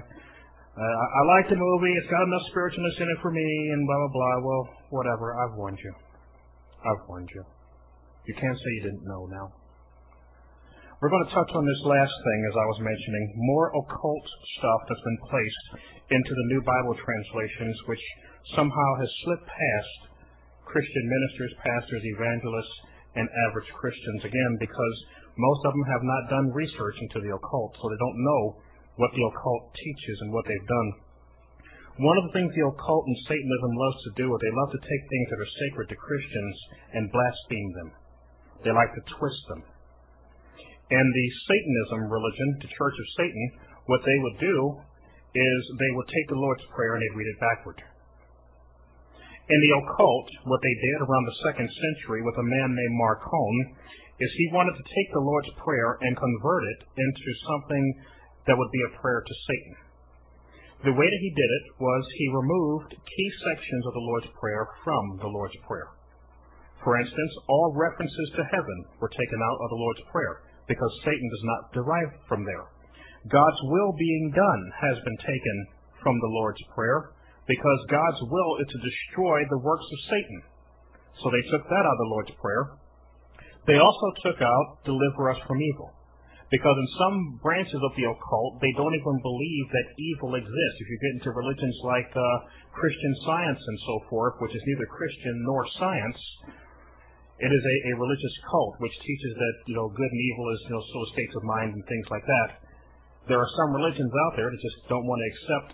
[0.79, 3.99] I, I like the movie, it's got enough spiritualness in it for me, and blah,
[3.99, 4.35] blah, blah.
[4.43, 4.63] Well,
[4.95, 6.08] whatever, I've warned you.
[6.85, 7.43] I've warned you.
[8.27, 9.47] You can't say you didn't know now.
[10.99, 14.25] We're going to touch on this last thing, as I was mentioning, more occult
[14.59, 15.65] stuff that's been placed
[16.11, 18.03] into the new Bible translations, which
[18.55, 19.99] somehow has slipped past
[20.67, 22.77] Christian ministers, pastors, evangelists,
[23.15, 24.95] and average Christians, again, because
[25.39, 28.43] most of them have not done research into the occult, so they don't know
[28.99, 30.89] what the occult teaches and what they've done
[31.99, 34.79] one of the things the occult and Satanism loves to do is they love to
[34.87, 36.55] take things that are sacred to Christians
[36.95, 37.89] and blaspheme them.
[38.63, 39.67] They like to twist them.
[40.95, 43.45] And the Satanism religion, the Church of Satan,
[43.91, 44.57] what they would do
[45.35, 47.83] is they would take the Lord's Prayer and they'd read it backward.
[49.49, 53.55] In the occult, what they did around the second century with a man named Marcion
[54.23, 57.85] is he wanted to take the Lord's Prayer and convert it into something
[58.47, 59.88] that would be a prayer to Satan.
[60.79, 64.63] The way that he did it was he removed key sections of the Lord's Prayer
[64.87, 65.91] from the Lord's Prayer.
[66.79, 70.39] For instance, all references to heaven were taken out of the Lord's Prayer
[70.71, 72.71] because Satan does not derive from there.
[73.27, 75.57] God's will being done has been taken
[75.99, 77.11] from the Lord's Prayer
[77.43, 80.39] because God's will is to destroy the works of Satan.
[81.19, 82.79] So they took that out of the Lord's Prayer.
[83.67, 85.91] They also took out deliver us from evil.
[86.49, 90.77] Because in some branches of the occult, they don't even believe that evil exists.
[90.81, 92.25] If you get into religions like uh,
[92.73, 96.17] Christian science and so forth, which is neither Christian nor science,
[97.39, 100.59] it is a, a religious cult which teaches that you know good and evil is
[100.67, 102.49] you know so states of mind and things like that.
[103.31, 105.69] There are some religions out there that just don't want to accept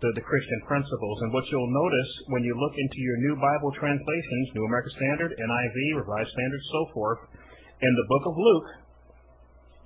[0.00, 1.16] the, the Christian principles.
[1.26, 5.30] And what you'll notice when you look into your new Bible translations, New American Standard,
[5.36, 7.20] NIV, Revised Standard, so forth,
[7.82, 8.68] in the book of Luke,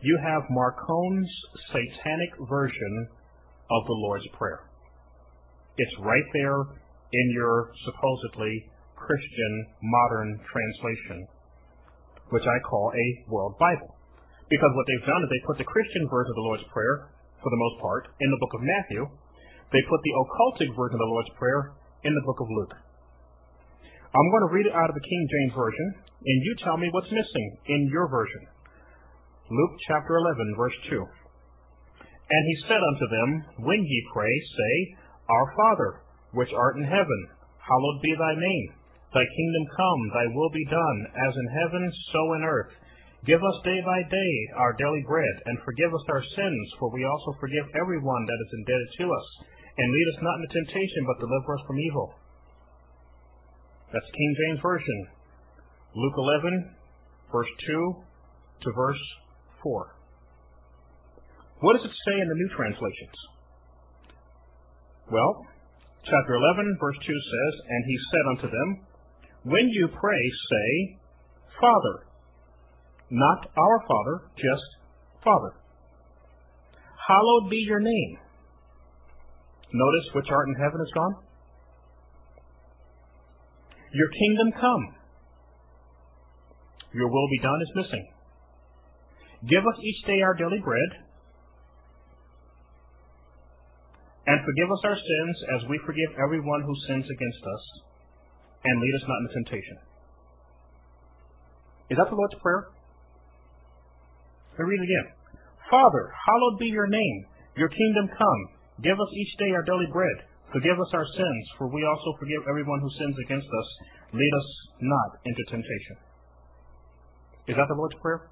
[0.04, 1.32] you have Marcion's
[1.72, 3.08] satanic version
[3.72, 4.68] of the Lord's Prayer.
[5.80, 8.68] It's right there in your supposedly
[9.00, 11.24] Christian modern translation,
[12.28, 13.96] which I call a World Bible.
[14.52, 17.08] Because what they've done is they put the Christian version of the Lord's Prayer,
[17.40, 19.02] for the most part, in the book of Matthew.
[19.72, 21.72] They put the occultic version of the Lord's Prayer
[22.04, 22.76] in the book of Luke.
[24.12, 26.92] I'm going to read it out of the King James Version, and you tell me
[26.92, 28.53] what's missing in your version.
[29.44, 30.96] Luke chapter 11, verse 2.
[30.96, 33.30] And he said unto them,
[33.68, 34.74] When ye pray, say,
[35.28, 35.90] Our Father,
[36.32, 37.20] which art in heaven,
[37.60, 38.68] hallowed be thy name.
[39.12, 42.72] Thy kingdom come, thy will be done, as in heaven, so in earth.
[43.28, 47.04] Give us day by day our daily bread, and forgive us our sins, for we
[47.04, 49.28] also forgive everyone that is indebted to us.
[49.76, 52.08] And lead us not into temptation, but deliver us from evil.
[53.92, 55.00] That's King James Version.
[55.94, 56.72] Luke 11,
[57.28, 57.92] verse 2
[58.64, 59.04] to verse
[59.64, 59.96] 4.
[61.60, 63.18] What does it say in the new translations?
[65.10, 65.32] Well,
[66.04, 68.68] chapter 11, verse 2 says, And he said unto them,
[69.44, 71.00] When you pray, say,
[71.60, 72.06] Father.
[73.10, 74.68] Not our Father, just
[75.24, 75.52] Father.
[77.08, 78.18] Hallowed be your name.
[79.72, 81.14] Notice which art in heaven is gone.
[83.92, 84.84] Your kingdom come.
[86.94, 88.13] Your will be done is missing.
[89.44, 90.90] Give us each day our daily bread,
[94.24, 97.64] and forgive us our sins as we forgive everyone who sins against us,
[98.64, 99.76] and lead us not into temptation.
[101.92, 102.72] Is that the Lord's Prayer?
[104.56, 105.08] Let me read it again.
[105.68, 107.26] Father, hallowed be your name.
[107.60, 108.40] Your kingdom come.
[108.80, 110.24] Give us each day our daily bread.
[110.56, 113.68] Forgive us our sins, for we also forgive everyone who sins against us.
[114.14, 114.48] Lead us
[114.80, 115.96] not into temptation.
[117.52, 118.30] Is that the Lord's Prayer?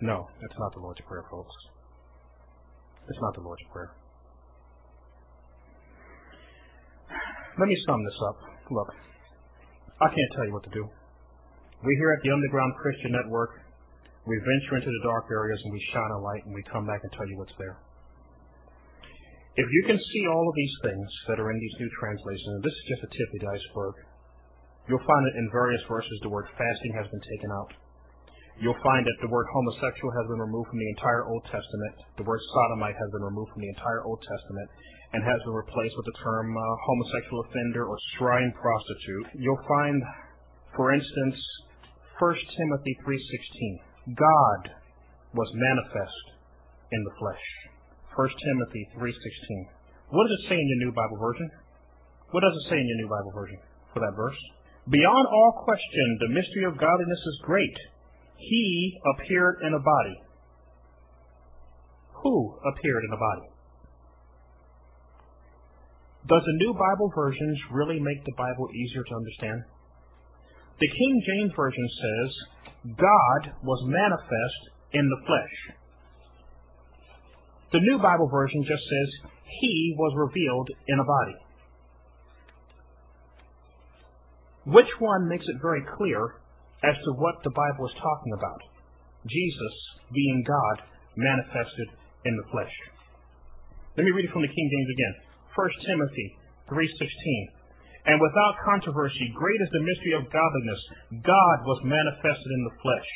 [0.00, 1.54] No, that's not the Lord's Prayer, folks.
[3.08, 3.90] It's not the Lord's Prayer.
[7.58, 8.38] Let me sum this up.
[8.70, 8.90] Look,
[9.98, 10.86] I can't tell you what to do.
[11.82, 13.58] We here at the Underground Christian Network,
[14.22, 17.02] we venture into the dark areas and we shine a light and we come back
[17.02, 17.82] and tell you what's there.
[19.58, 22.62] If you can see all of these things that are in these new translations, and
[22.62, 23.94] this is just a tip of the iceberg,
[24.86, 27.72] you'll find that in various verses the word fasting has been taken out.
[28.58, 31.94] You'll find that the word homosexual has been removed from the entire Old Testament.
[32.18, 34.68] The word sodomite has been removed from the entire Old Testament
[35.14, 39.38] and has been replaced with the term uh, homosexual offender or shrine prostitute.
[39.38, 40.02] You'll find,
[40.74, 41.38] for instance,
[42.18, 44.74] 1 Timothy 3.16, God
[45.38, 46.24] was manifest
[46.90, 47.46] in the flesh.
[48.18, 49.14] 1 Timothy 3.16.
[50.10, 51.46] What does it say in your New Bible Version?
[52.34, 53.62] What does it say in your New Bible Version
[53.94, 54.40] for that verse?
[54.90, 57.76] Beyond all question, the mystery of godliness is great
[58.38, 60.16] he appeared in a body.
[62.22, 63.48] Who appeared in a body?
[66.26, 69.62] Does the New Bible versions really make the Bible easier to understand?
[70.78, 72.30] The King James Version says,
[72.96, 74.62] God was manifest
[74.92, 75.76] in the flesh.
[77.72, 79.30] The New Bible Version just says,
[79.60, 81.36] He was revealed in a body.
[84.66, 86.36] Which one makes it very clear
[86.84, 88.60] as to what the Bible is talking about.
[89.26, 89.74] Jesus,
[90.14, 90.76] being God,
[91.18, 91.88] manifested
[92.24, 92.74] in the flesh.
[93.98, 95.14] Let me read it from the King James again.
[95.58, 96.28] 1 Timothy
[96.70, 100.82] 3.16 And without controversy, great is the mystery of godliness.
[101.26, 103.10] God was manifested in the flesh,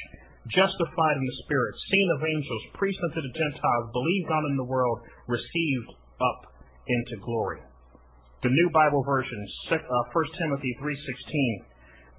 [0.51, 4.67] justified in the spirit, seen of angels, preached unto the Gentiles, believed on in the
[4.67, 4.99] world,
[5.31, 6.51] received up
[6.91, 7.63] into glory.
[8.43, 9.39] The New Bible Version,
[9.71, 11.72] uh, 1 Timothy 3.16.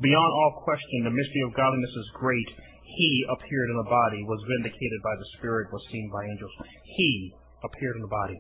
[0.04, 2.50] Beyond all question, the mystery of godliness is great.
[2.84, 6.52] He appeared in a body, was vindicated by the Spirit, was seen by angels.
[7.00, 7.32] He
[7.64, 8.38] appeared in a body.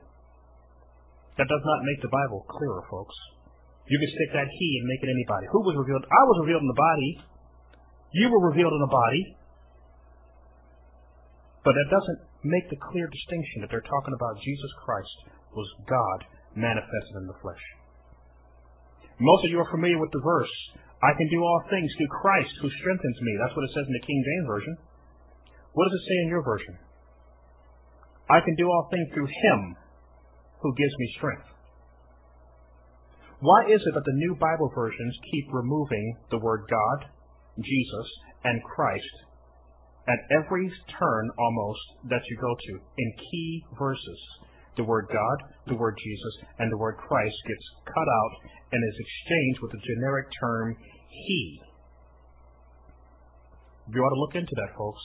[1.39, 3.15] That does not make the Bible clearer, folks.
[3.87, 5.47] You can stick that he and make it anybody.
[5.55, 6.03] Who was revealed?
[6.03, 7.11] I was revealed in the body.
[8.11, 9.23] You were revealed in the body.
[11.63, 15.15] But that doesn't make the clear distinction that they're talking about Jesus Christ
[15.55, 16.27] was God
[16.59, 17.63] manifested in the flesh.
[19.15, 20.55] Most of you are familiar with the verse,
[21.03, 23.35] I can do all things through Christ who strengthens me.
[23.35, 24.75] That's what it says in the King James Version.
[25.75, 26.75] What does it say in your version?
[28.31, 29.75] I can do all things through him
[30.63, 31.49] who gives me strength.
[33.43, 37.11] Why is it that the new Bible versions keep removing the word God,
[37.59, 38.07] Jesus,
[38.47, 39.15] and Christ
[40.07, 44.21] at every turn almost that you go to in key verses?
[44.77, 45.37] the word God,
[45.67, 48.33] the word Jesus, and the word Christ gets cut out
[48.71, 50.75] and is exchanged with the generic term
[51.13, 51.61] He.
[53.93, 55.03] You ought to look into that, folks.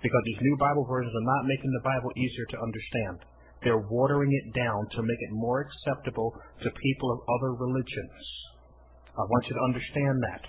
[0.00, 3.16] Because these new Bible versions are not making the Bible easier to understand.
[3.64, 6.32] They're watering it down to make it more acceptable
[6.62, 8.16] to people of other religions.
[9.16, 10.44] I want you to understand that.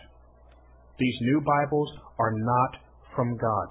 [0.99, 1.89] These new Bibles
[2.19, 2.71] are not
[3.15, 3.69] from God.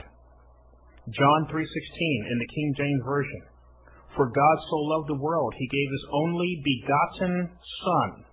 [1.11, 3.43] John 3:16 in the King James Version
[4.17, 7.51] for God so loved the world, he gave his only begotten
[7.85, 8.25] Son.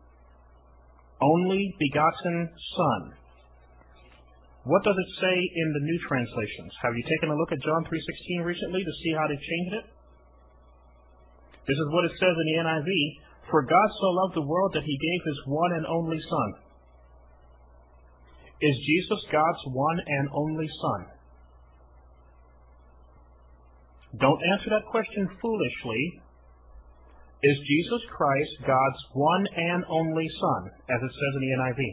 [1.23, 3.01] Only begotten Son.
[4.67, 6.71] What does it say in the new translations?
[6.83, 9.85] Have you taken a look at John 3.16 recently to see how they've changed it?
[11.63, 12.91] This is what it says in the NIV.
[13.51, 16.49] For God so loved the world that he gave his one and only Son.
[18.63, 21.01] Is Jesus God's one and only Son?
[24.19, 26.22] Don't answer that question foolishly.
[27.43, 31.83] Is Jesus Christ God's one and only Son, as it says in the NIV?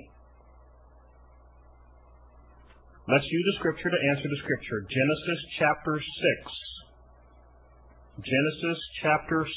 [3.11, 4.87] Let's use the scripture to answer the scripture.
[4.87, 8.23] Genesis chapter 6.
[8.23, 9.51] Genesis chapter 6.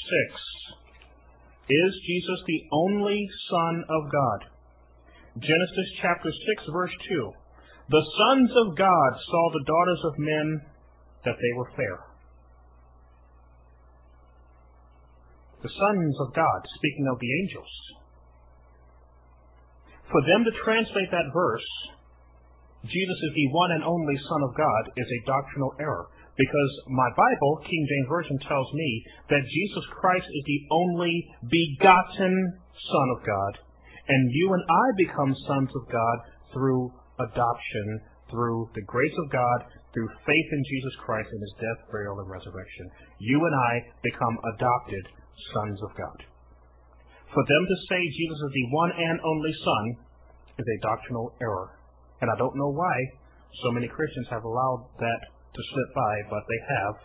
[1.70, 4.50] Is Jesus the only Son of God?
[5.38, 7.32] Genesis chapter 6, verse 2.
[7.90, 10.62] The sons of God saw the daughters of men
[11.26, 12.13] that they were fair.
[15.64, 17.74] The sons of God, speaking of the angels.
[20.12, 21.70] For them to translate that verse,
[22.84, 26.12] Jesus is the one and only Son of God, is a doctrinal error.
[26.36, 28.90] Because my Bible, King James Version, tells me
[29.30, 31.14] that Jesus Christ is the only
[31.48, 33.54] begotten Son of God.
[34.10, 36.18] And you and I become sons of God
[36.52, 36.92] through
[37.24, 39.60] adoption, through the grace of God,
[39.94, 42.90] through faith in Jesus Christ and his death, burial, and resurrection.
[43.20, 43.72] You and I
[44.04, 45.23] become adopted
[45.54, 46.20] sons of God.
[47.34, 49.86] For them to say Jesus is the one and only Son
[50.58, 51.80] is a doctrinal error.
[52.22, 52.96] And I don't know why
[53.66, 55.22] so many Christians have allowed that
[55.54, 56.96] to slip by, but they have.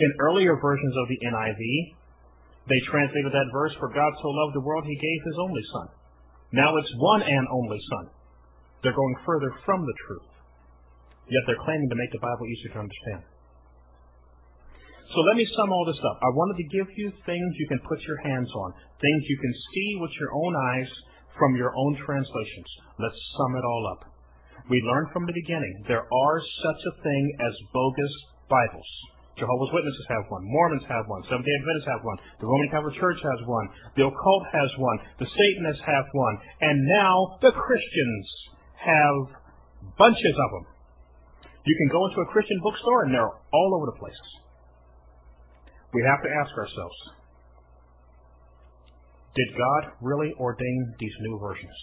[0.00, 1.62] In earlier versions of the NIV,
[2.68, 5.88] they translated that verse, For God so loved the world, he gave his only Son.
[6.52, 8.04] Now it's one and only Son.
[8.82, 10.30] They're going further from the truth.
[11.28, 13.22] Yet they're claiming to make the Bible easier to understand.
[15.10, 16.22] So let me sum all this up.
[16.22, 18.68] I wanted to give you things you can put your hands on,
[19.02, 20.90] things you can see with your own eyes
[21.34, 22.70] from your own translations.
[22.94, 24.06] Let's sum it all up.
[24.70, 28.14] We learned from the beginning there are such a thing as bogus
[28.46, 28.90] Bibles.
[29.34, 30.46] Jehovah's Witnesses have one.
[30.46, 31.26] Mormons have one.
[31.26, 32.18] Seventh day Adventists have one.
[32.38, 33.66] The Roman Catholic Church has one.
[33.98, 34.98] The occult has one.
[35.18, 36.36] The Satanists have one.
[36.62, 38.26] And now the Christians
[38.78, 39.16] have
[39.98, 40.66] bunches of them.
[41.66, 44.22] You can go into a Christian bookstore and they're all over the place
[45.92, 46.98] we have to ask ourselves
[49.34, 51.78] Did God really ordain these new versions?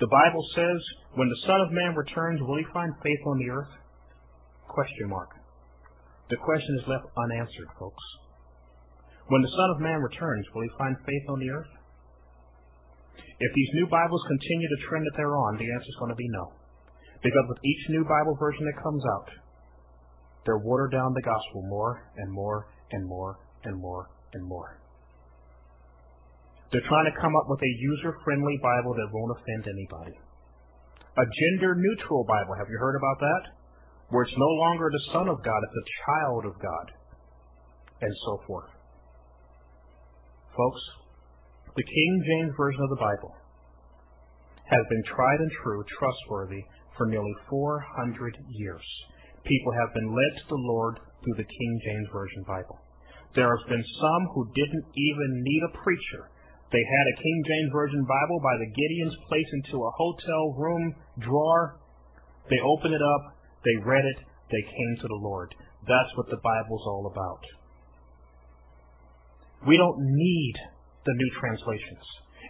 [0.00, 0.80] The Bible says,
[1.12, 3.74] when the Son of Man returns, will he find faith on the earth?
[4.64, 5.28] Question mark.
[6.32, 8.04] The question is left unanswered, folks.
[9.28, 11.72] When the Son of Man returns, will he find faith on the earth?
[13.40, 16.22] If these new Bibles continue the trend that they're on, the answer is going to
[16.22, 16.52] be no.
[17.20, 19.28] Because with each new Bible version that comes out,
[20.46, 24.80] they're water down the gospel more and more and more and more and more.
[26.70, 30.16] They're trying to come up with a user friendly Bible that won't offend anybody.
[31.18, 32.54] A gender neutral Bible.
[32.54, 33.42] Have you heard about that?
[34.10, 36.86] Where it's no longer the Son of God, it's a child of God.
[38.00, 38.70] And so forth.
[40.56, 40.82] Folks,
[41.74, 43.34] the King James Version of the Bible
[44.70, 46.62] has been tried and true, trustworthy,
[46.96, 48.86] for nearly 400 years.
[49.42, 52.78] People have been led to the Lord through the King James Version Bible.
[53.34, 56.30] There have been some who didn't even need a preacher.
[56.72, 60.94] They had a King James Version Bible by the Gideons placed into a hotel room
[61.18, 61.78] drawer.
[62.48, 64.18] They opened it up, they read it,
[64.50, 65.54] they came to the Lord.
[65.86, 67.42] That's what the Bible's all about.
[69.66, 70.54] We don't need
[71.04, 72.06] the new translations.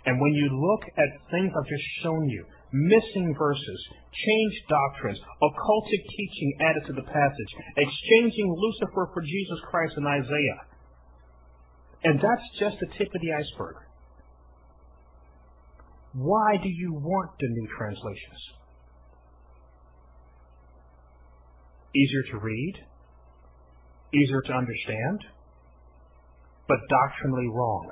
[0.06, 3.80] And when you look at things I've just shown you, missing verses,
[4.14, 10.60] changed doctrines, occultic teaching added to the passage, exchanging Lucifer for Jesus Christ in Isaiah.
[12.04, 13.76] And that's just the tip of the iceberg.
[16.14, 18.42] Why do you want the new translations?
[21.94, 22.74] Easier to read,
[24.14, 25.20] easier to understand,
[26.68, 27.90] but doctrinally wrong.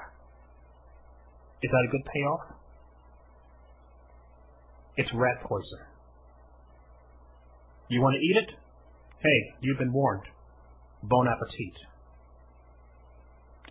[1.63, 2.58] Is that a good payoff?
[4.99, 5.79] It's rat poison.
[7.89, 8.51] You want to eat it?
[9.23, 10.27] Hey, you've been warned.
[11.05, 11.77] Bon appetit.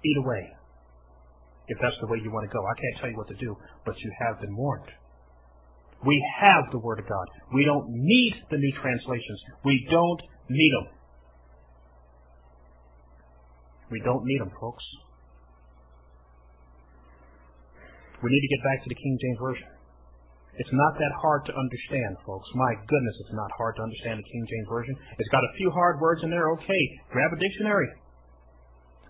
[0.08, 0.48] Eat away.
[1.68, 2.64] If that's the way you want to go.
[2.64, 4.88] I can't tell you what to do, but you have been warned.
[6.06, 7.28] We have the Word of God.
[7.54, 9.40] We don't need the new translations.
[9.66, 10.88] We don't need them.
[13.92, 14.84] We don't need them, folks.
[18.24, 19.77] We need to get back to the King James Version.
[20.58, 22.50] It's not that hard to understand, folks.
[22.58, 24.96] My goodness, it's not hard to understand the King James Version.
[25.22, 26.50] It's got a few hard words in there.
[26.58, 26.84] Okay,
[27.14, 27.90] grab a dictionary.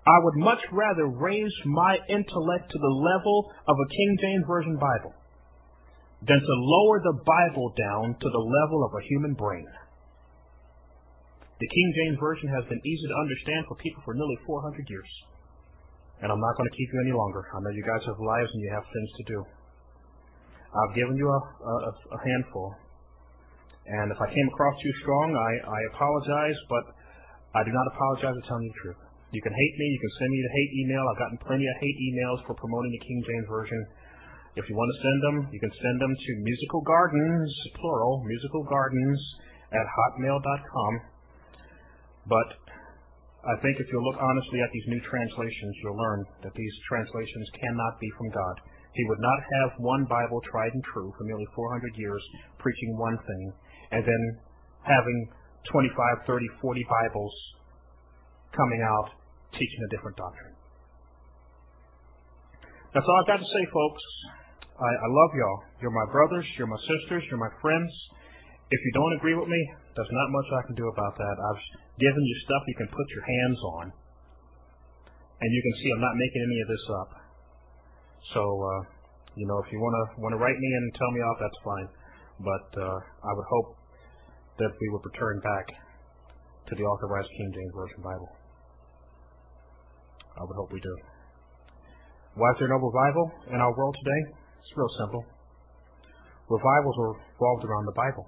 [0.07, 4.75] I would much rather raise my intellect to the level of a King James Version
[4.75, 5.15] Bible
[6.23, 9.67] than to lower the Bible down to the level of a human brain.
[11.59, 15.11] The King James Version has been easy to understand for people for nearly 400 years.
[16.21, 17.45] And I'm not going to keep you any longer.
[17.49, 19.39] I know you guys have lives and you have things to do.
[20.73, 22.75] I've given you a, a, a handful.
[23.87, 26.83] And if I came across too strong, I, I apologize, but
[27.55, 29.01] I do not apologize for telling you the truth.
[29.31, 29.85] You can hate me.
[29.91, 31.03] You can send me the hate email.
[31.07, 33.81] I've gotten plenty of hate emails for promoting the King James Version.
[34.55, 38.63] If you want to send them, you can send them to Musical Gardens, plural, Musical
[38.67, 39.19] Gardens
[39.71, 40.93] at hotmail.com.
[42.27, 42.49] But
[43.47, 47.47] I think if you look honestly at these new translations, you'll learn that these translations
[47.63, 48.55] cannot be from God.
[48.97, 52.21] He would not have one Bible tried and true for nearly 400 years
[52.57, 53.43] preaching one thing,
[53.93, 54.23] and then
[54.81, 55.29] having
[55.69, 55.93] 25,
[56.25, 57.33] 30, 40 Bibles
[58.57, 59.13] coming out
[59.53, 60.57] teaching a different doctrine.
[62.97, 64.03] That's all I've got to say, folks.
[64.81, 65.61] I, I love y'all.
[65.81, 67.89] You're my brothers, you're my sisters, you're my friends.
[68.73, 69.61] If you don't agree with me,
[69.93, 71.35] there's not much I can do about that.
[71.37, 71.63] I've
[72.01, 73.85] given you stuff you can put your hands on.
[75.37, 77.26] And you can see I'm not making any of this up.
[78.33, 78.81] So, uh,
[79.35, 81.87] you know, if you want to write me and tell me off, that's fine.
[82.41, 83.69] But uh, I would hope
[84.57, 85.65] that we would return back
[86.69, 88.29] to the authorized King James Version Bible.
[90.37, 90.95] I would hope we do.
[92.37, 94.21] Why is there no revival in our world today?
[94.61, 95.23] It's real simple.
[96.49, 98.25] Revivals are revolved around the Bible.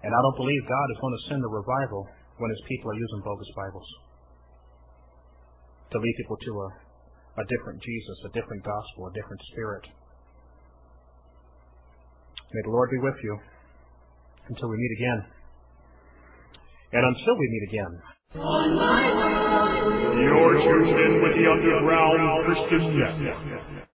[0.00, 2.08] And I don't believe God is going to send a revival
[2.38, 3.88] when his people are using bogus Bibles
[5.90, 6.68] to lead people to a,
[7.38, 9.86] a different Jesus, a different gospel, a different spirit.
[12.52, 13.38] May the Lord be with you
[14.48, 15.22] until we meet again.
[16.92, 17.92] And until we meet again.
[20.18, 23.78] You're tuned in with the Underground Christian Network.